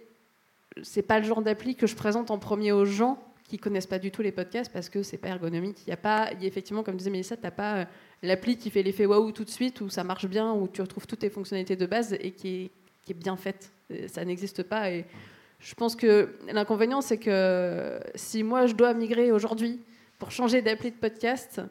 [0.83, 3.99] c'est pas le genre d'appli que je présente en premier aux gens qui connaissent pas
[3.99, 5.77] du tout les podcasts parce que c'est pas ergonomique.
[5.85, 7.87] Il y a pas, y a effectivement, comme disait Mélissa, t'as pas
[8.21, 11.07] l'appli qui fait l'effet waouh tout de suite où ça marche bien, où tu retrouves
[11.07, 12.71] toutes tes fonctionnalités de base et qui
[13.07, 13.71] est, bien faite.
[14.07, 14.89] Ça n'existe pas
[15.59, 19.79] je pense que l'inconvénient c'est que si moi je dois migrer aujourd'hui
[20.19, 21.61] pour changer d'appli de podcast,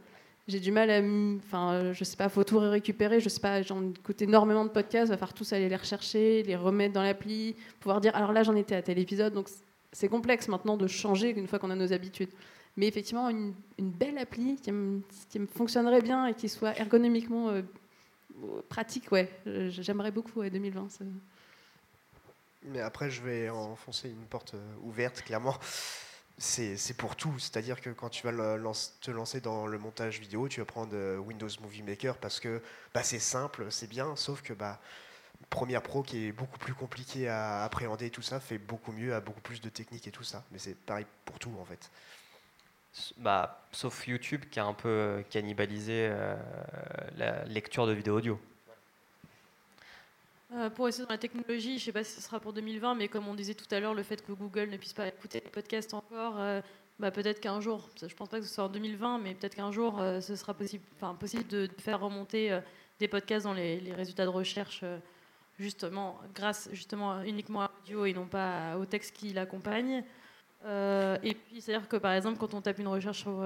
[0.46, 1.00] j'ai du mal à,
[1.38, 5.10] enfin, je sais pas, faut tout récupérer, je sais pas, j'en écoute énormément de podcasts,
[5.10, 8.54] va falloir tous aller les rechercher, les remettre dans l'appli, pouvoir dire, alors là j'en
[8.54, 9.48] étais à tel épisode, donc
[9.92, 12.30] c'est complexe maintenant de changer une fois qu'on a nos habitudes.
[12.76, 15.00] Mais effectivement, une, belle appli qui me,
[15.54, 17.62] fonctionnerait bien et qui soit ergonomiquement euh,
[18.68, 19.30] pratique, ouais,
[19.68, 20.88] j'aimerais beaucoup, ouais, 2020.
[22.64, 25.58] Mais après, je vais enfoncer une porte euh, ouverte, clairement.
[26.36, 27.38] C'est pour tout.
[27.38, 31.16] C'est-à-dire que quand tu vas te lancer dans le montage vidéo, tu vas prendre euh,
[31.18, 32.60] Windows Movie Maker parce que
[32.92, 34.80] bah, c'est simple, c'est bien, sauf que bah,
[35.50, 39.20] Premiere Pro, qui est beaucoup plus compliqué à appréhender, tout ça, fait beaucoup mieux, a
[39.20, 40.42] beaucoup plus de technique et tout ça.
[40.50, 41.90] Mais c'est pareil pour tout, en fait.
[43.18, 46.12] Bah, sauf YouTube qui a un peu euh, cannibalisé
[47.16, 48.40] la lecture de vidéos audio.
[50.52, 52.94] Euh, pour rester dans la technologie, je ne sais pas si ce sera pour 2020,
[52.94, 55.40] mais comme on disait tout à l'heure, le fait que Google ne puisse pas écouter
[55.42, 56.60] les podcasts encore, euh,
[56.98, 59.54] bah, peut-être qu'un jour, je ne pense pas que ce soit en 2020, mais peut-être
[59.54, 60.84] qu'un jour, euh, ce sera possible,
[61.18, 62.60] possible de, faire remonter
[63.00, 64.84] des podcasts dans les, résultats de recherche,
[65.58, 70.04] justement, grâce justement uniquement à l'audio et non pas au texte qui l'accompagne.
[70.64, 73.44] Et puis, c'est-à-dire que par exemple, quand on tape une recherche sur,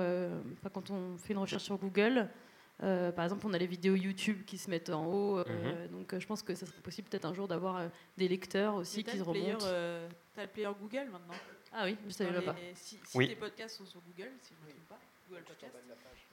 [0.72, 2.28] quand on fait une recherche sur Google,
[2.82, 5.38] euh, par exemple, on a les vidéos YouTube qui se mettent en haut.
[5.38, 8.28] euh, Donc, euh, je pense que ça serait possible peut-être un jour d'avoir euh, des
[8.28, 9.64] lecteurs aussi qui se remontent.
[9.66, 11.34] euh, t'as le player Google maintenant.
[11.72, 12.52] Ah oui, je savais pas.
[12.54, 13.28] les- Si, si Oui.
[13.28, 14.98] tes podcasts sont sur Google, si je ne me trompe pas,
[15.28, 15.74] Google Podcast,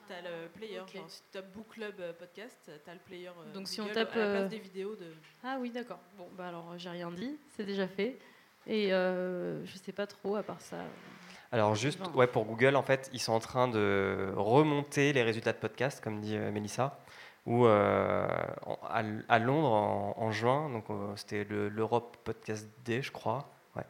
[0.08, 0.76] t'as le player.
[0.78, 3.28] Genre, si tu tapes Book Club Podcast, t'as le player.
[3.30, 5.08] euh, Donc, si on Google tape, à la place des vidéos de.
[5.44, 6.00] Ah oui, d'accord.
[6.18, 8.18] Bon, bah alors, j'ai rien dit, c'est déjà fait.
[8.68, 10.78] Et euh, je sais pas trop à part ça.
[11.56, 15.54] Alors juste, ouais, pour Google, en fait, ils sont en train de remonter les résultats
[15.54, 17.00] de podcast, comme dit euh, Mélissa,
[17.46, 18.28] où euh,
[19.30, 23.48] à, Londres en, en juin, donc euh, c'était le- l'Europe Podcast Day, je crois,
[23.78, 23.84] ouais.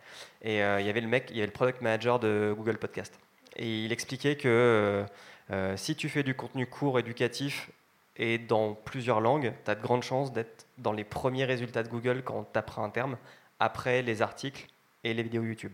[0.44, 2.78] et euh, il y avait le mec, il y avait le product manager de Google
[2.78, 3.18] Podcast,
[3.56, 5.04] et il expliquait que
[5.50, 7.72] euh, si tu fais du contenu court éducatif
[8.16, 11.90] et dans plusieurs langues, tu as de grandes chances d'être dans les premiers résultats de
[11.90, 13.18] Google quand on tapera un terme,
[13.60, 14.68] après les articles
[15.04, 15.74] et les vidéos YouTube.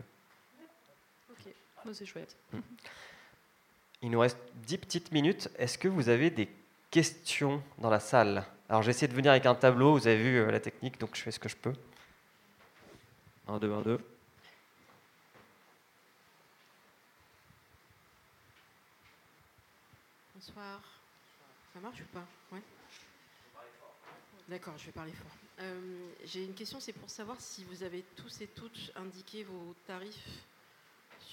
[1.86, 2.36] Bah, c'est chouette.
[4.02, 5.50] Il nous reste 10 petites minutes.
[5.58, 6.50] Est-ce que vous avez des
[6.90, 8.46] questions dans la salle?
[8.70, 11.16] Alors j'ai essayé de venir avec un tableau, vous avez vu euh, la technique, donc
[11.16, 11.74] je fais ce que je peux.
[13.48, 14.00] 1, 2, 1, 2.
[20.36, 20.82] Bonsoir.
[21.74, 22.26] Ça marche ou pas?
[22.52, 22.62] Ouais.
[24.48, 25.32] D'accord, je vais parler fort.
[25.60, 29.76] Euh, J'ai une question, c'est pour savoir si vous avez tous et toutes indiqué vos
[29.86, 30.44] tarifs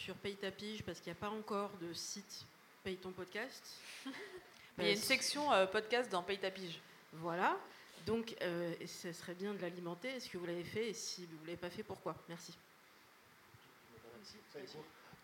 [0.09, 2.47] sur Paye ta pige, parce qu'il n'y a pas encore de site
[2.83, 3.63] Paye ton podcast.
[4.79, 6.81] Mais il y a une section euh, podcast dans Paye ta pige.
[7.13, 7.59] Voilà.
[8.07, 10.09] Donc, euh, ce serait bien de l'alimenter.
[10.09, 10.89] Est-ce que vous l'avez fait?
[10.89, 12.17] Et si vous ne l'avez pas fait, pourquoi?
[12.27, 12.57] Merci.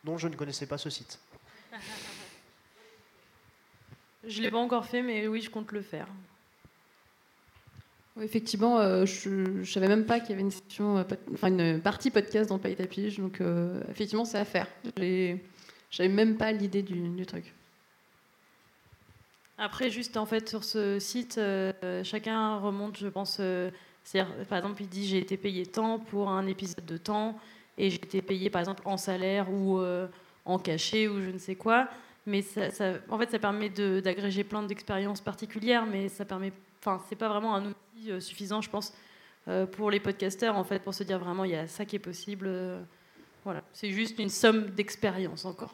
[0.05, 1.19] Non, je ne connaissais pas ce site.
[4.27, 6.09] Je l'ai pas encore fait, mais oui, je compte le faire.
[8.23, 10.49] Effectivement, euh, je ne savais même pas qu'il y avait
[10.79, 14.69] une, euh, partie podcast dans Paye ta pige, donc euh, effectivement, c'est à faire.
[14.97, 15.41] Je
[15.99, 17.53] n'avais même pas l'idée du, truc.
[19.59, 21.41] Après, juste en fait, sur ce site,
[22.05, 23.41] chacun remonte, je pense.
[24.49, 27.37] par exemple, il dit j'ai été payé tant pour un épisode de temps,
[27.79, 29.81] et j'ai été payé par exemple en salaire ou
[30.45, 31.89] en cachet ou je ne sais quoi.
[32.27, 32.45] Mais
[33.09, 36.53] en fait, ça permet d'agréger plein d'expériences particulières, mais ça permet.
[36.87, 38.93] Enfin, c'est pas vraiment un outil euh, suffisant, je pense,
[39.49, 41.97] euh, pour les podcasteurs, en fait, pour se dire vraiment il y a ça qui
[41.97, 42.45] est possible.
[42.47, 42.83] euh,
[43.43, 45.73] voilà, c'est juste une somme d'expérience encore.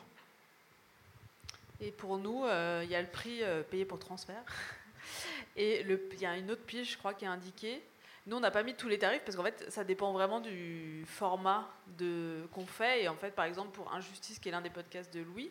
[1.80, 3.40] Et pour nous, il y a le prix
[3.70, 4.44] payé pour transfert.
[5.56, 7.82] Et il y a une autre pige, je crois, qui est indiquée.
[8.26, 11.04] Nous, on n'a pas mis tous les tarifs parce qu'en fait, ça dépend vraiment du
[11.06, 13.04] format de, qu'on fait.
[13.04, 15.50] Et en fait, par exemple, pour Injustice, qui est l'un des podcasts de Louis,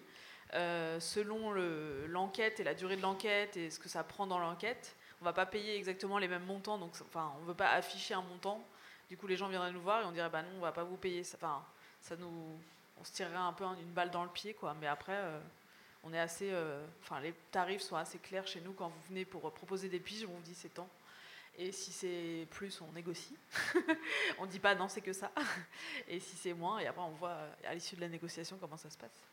[0.54, 4.96] selon le- l'enquête et la durée de l'enquête et ce que ça prend dans l'enquête,
[5.22, 6.78] on va pas payer exactement les mêmes montants.
[6.78, 8.64] Donc, enfin, on veut pas afficher un montant.
[9.10, 10.84] Du coup, les gens viendraient nous voir et on dirait, bah non, on va pas
[10.84, 11.24] vous payer.
[11.36, 11.64] Enfin,
[12.02, 12.60] ça nous,
[13.00, 14.76] on se tirerait un peu une balle dans le pied, quoi.
[14.80, 15.16] Mais après.
[15.16, 15.40] euh,
[16.04, 16.86] on est assez, euh,
[17.22, 20.26] les tarifs sont assez clairs chez nous quand vous venez pour euh, proposer des piges,
[20.26, 20.88] on vous dit c'est tant.
[21.58, 23.36] Et si c'est plus, on négocie.
[24.40, 25.32] on dit pas non, c'est que ça.
[26.08, 28.90] Et si c'est moins, et après on voit à l'issue de la négociation comment ça
[28.90, 29.29] se passe.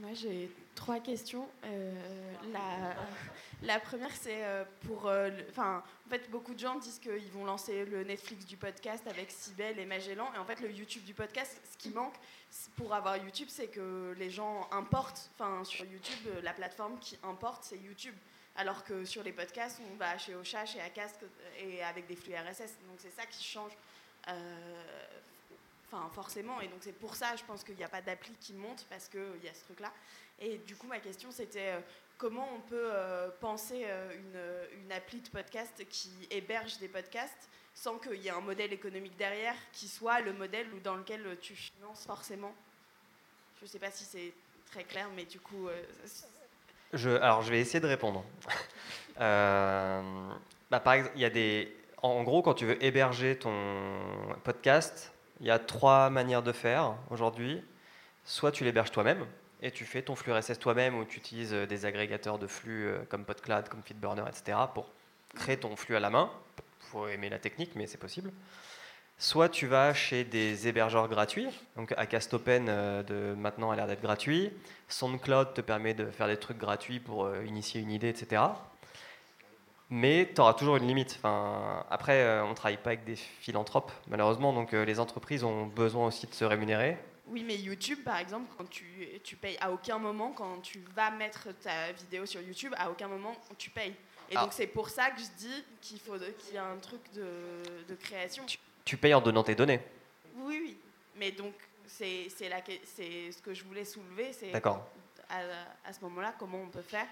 [0.00, 1.48] Moi, j'ai trois questions.
[1.64, 1.92] Euh,
[3.62, 5.06] la, première, c'est euh, pour.
[5.06, 9.06] euh, Enfin, en fait, beaucoup de gens disent qu'ils vont lancer le Netflix du podcast
[9.06, 10.28] avec Sibel et Magellan.
[10.34, 12.14] Et en fait, le YouTube du podcast, ce qui manque
[12.76, 15.30] pour avoir YouTube, c'est que les gens importent.
[15.34, 18.14] Enfin, sur YouTube, la plateforme qui importe, c'est YouTube.
[18.56, 21.24] Alors que sur les podcasts, on va chez Ocha, chez Acast
[21.58, 22.78] et avec des flux RSS.
[22.88, 23.72] Donc, c'est ça qui change.
[25.86, 26.60] Enfin, forcément.
[26.60, 29.08] Et donc, c'est pour ça, je pense qu'il n'y a pas d'appli qui monte parce
[29.08, 29.92] qu'il y a ce truc-là.
[30.40, 31.80] Et du coup, ma question, c'était euh,
[32.18, 37.98] comment on peut euh, penser euh, une, appli de podcast qui héberge des podcasts sans
[37.98, 41.54] qu'il y ait un modèle économique derrière qui soit le modèle ou dans lequel tu
[41.54, 42.54] finances forcément?
[43.58, 44.32] Je ne sais pas si c'est
[44.70, 45.82] très clair, mais du coup, euh,
[46.92, 48.24] Je, alors, je vais essayer de répondre.
[49.18, 50.02] Euh,
[50.70, 51.74] bah, par exemple, il y a des.
[52.02, 53.96] En gros, quand tu veux héberger ton
[54.44, 55.10] podcast,
[55.40, 57.62] il y a trois manières de faire aujourd'hui.
[58.24, 59.24] Soit tu l'héberges toi-même
[59.62, 62.86] et tu fais ton flux RSS toi-même ou tu utilises euh, des agrégateurs de flux
[62.86, 64.58] euh, comme PodCloud, comme Feedburner, etc.
[64.74, 64.90] pour
[65.34, 66.30] créer ton flux à la main.
[66.58, 68.32] Il faut aimer la technique, mais c'est possible.
[69.18, 71.48] Soit tu vas chez des hébergeurs gratuits.
[71.76, 74.52] Donc Acastopen euh, de maintenant a l'air d'être gratuit.
[74.88, 78.42] SoundCloud te permet de faire des trucs gratuits pour initier une idée, etc.
[79.88, 81.14] Mais tu auras toujours une limite.
[81.18, 85.44] Enfin, après, euh, on ne travaille pas avec des philanthropes, malheureusement, donc euh, les entreprises
[85.44, 86.98] ont besoin aussi de se rémunérer.
[87.28, 88.84] oui, mais YouTube, par exemple, quand tu,
[89.24, 93.08] tu payes à aucun moment, quand tu vas mettre ta vidéo sur YouTube, à aucun
[93.08, 93.94] moment tu payes.
[94.30, 94.42] Et Ah.
[94.42, 97.24] donc, c'est pour ça que je dis qu'il faut qu'il y a un truc de,
[97.88, 98.44] de création.
[98.84, 99.80] Tu payes en donnant tes données.
[100.36, 100.78] Oui, oui.
[101.16, 101.54] Mais donc,
[101.86, 104.32] c'est ce que je voulais soulever.
[104.32, 104.78] C'est à,
[105.84, 107.06] à ce moment-là, comment on peut faire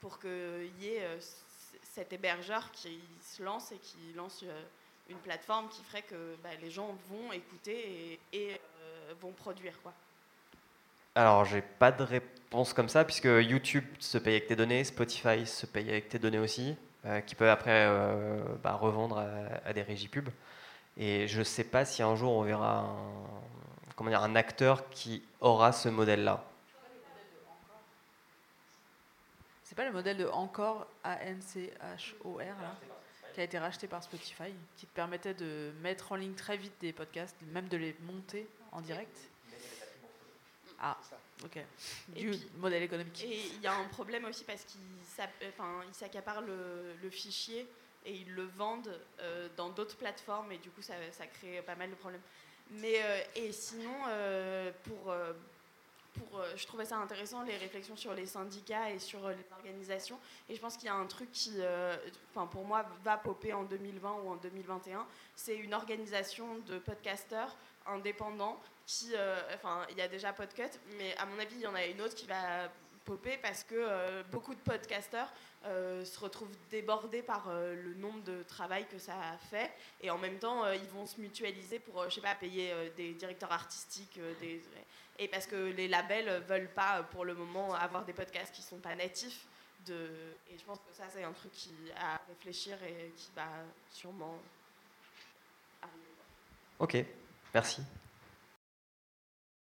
[0.00, 1.18] pour qu'il y ait euh,
[1.96, 4.62] cet hébergeur qui se lance et qui lance euh,
[5.08, 9.72] une plateforme qui ferait que bah, les gens vont écouter et, euh, vont produire.
[9.82, 9.94] Quoi.
[11.14, 15.46] Alors, j'ai pas de réponse comme ça, puisque YouTube se paye avec tes données, Spotify
[15.46, 16.76] se paye avec tes données aussi,
[17.06, 17.88] euh, qui peut après
[18.62, 19.26] bah, revendre
[19.64, 20.28] à, des régies pub.
[20.98, 22.94] Et je sais pas si un jour on verra
[23.94, 26.44] comment dire, un acteur qui aura ce modèle-là.
[29.76, 32.78] C'est pas le modèle de Encore, A-N-C-H-O-R, là,
[33.34, 36.72] qui a été racheté par Spotify, qui te permettait de mettre en ligne très vite
[36.80, 39.14] des podcasts, même de les monter en direct?
[40.80, 40.96] Ah,
[41.44, 41.58] ok.
[42.08, 43.22] Du puis- modèle économique.
[43.22, 44.80] Et il y a un problème aussi parce qu'ils
[45.92, 47.68] s'accaparent le, le fichier
[48.06, 51.74] et ils le vendent euh, dans d'autres plateformes et du coup ça, ça crée pas
[51.74, 52.22] mal de problèmes.
[52.70, 55.14] Mais euh, et sinon euh, pour
[56.34, 60.18] euh, je trouvais ça intéressant les réflexions sur les syndicats et sur euh, les organisations.
[60.48, 61.96] Et je pense qu'il y a un truc qui euh,
[62.30, 67.56] enfin pour moi va popper en 2020 ou en 2021 c'est une organisation de podcasteurs
[67.86, 69.14] indépendants qui
[69.54, 72.00] enfin il y a déjà Podcut mais à mon avis il y en a une
[72.00, 72.70] autre qui va
[73.04, 75.32] popper parce que beaucoup de podcasteurs
[75.64, 79.14] se retrouvent débordés par le nombre de travail que ça
[79.50, 79.70] fait.
[80.00, 83.52] Et en même temps ils vont se mutualiser pour je sais pas payer des directeurs
[83.52, 84.62] artistiques des
[85.18, 88.62] et parce que les labels veulent pas euh, pour le moment avoir des podcasts qui
[88.62, 89.46] sont pas natifs
[89.86, 90.08] de
[90.50, 93.46] et je pense que ça c'est un truc qui à réfléchir et qui va
[93.90, 94.38] sûrement
[95.82, 96.04] arriver.
[96.78, 96.96] Ok,
[97.54, 97.82] merci.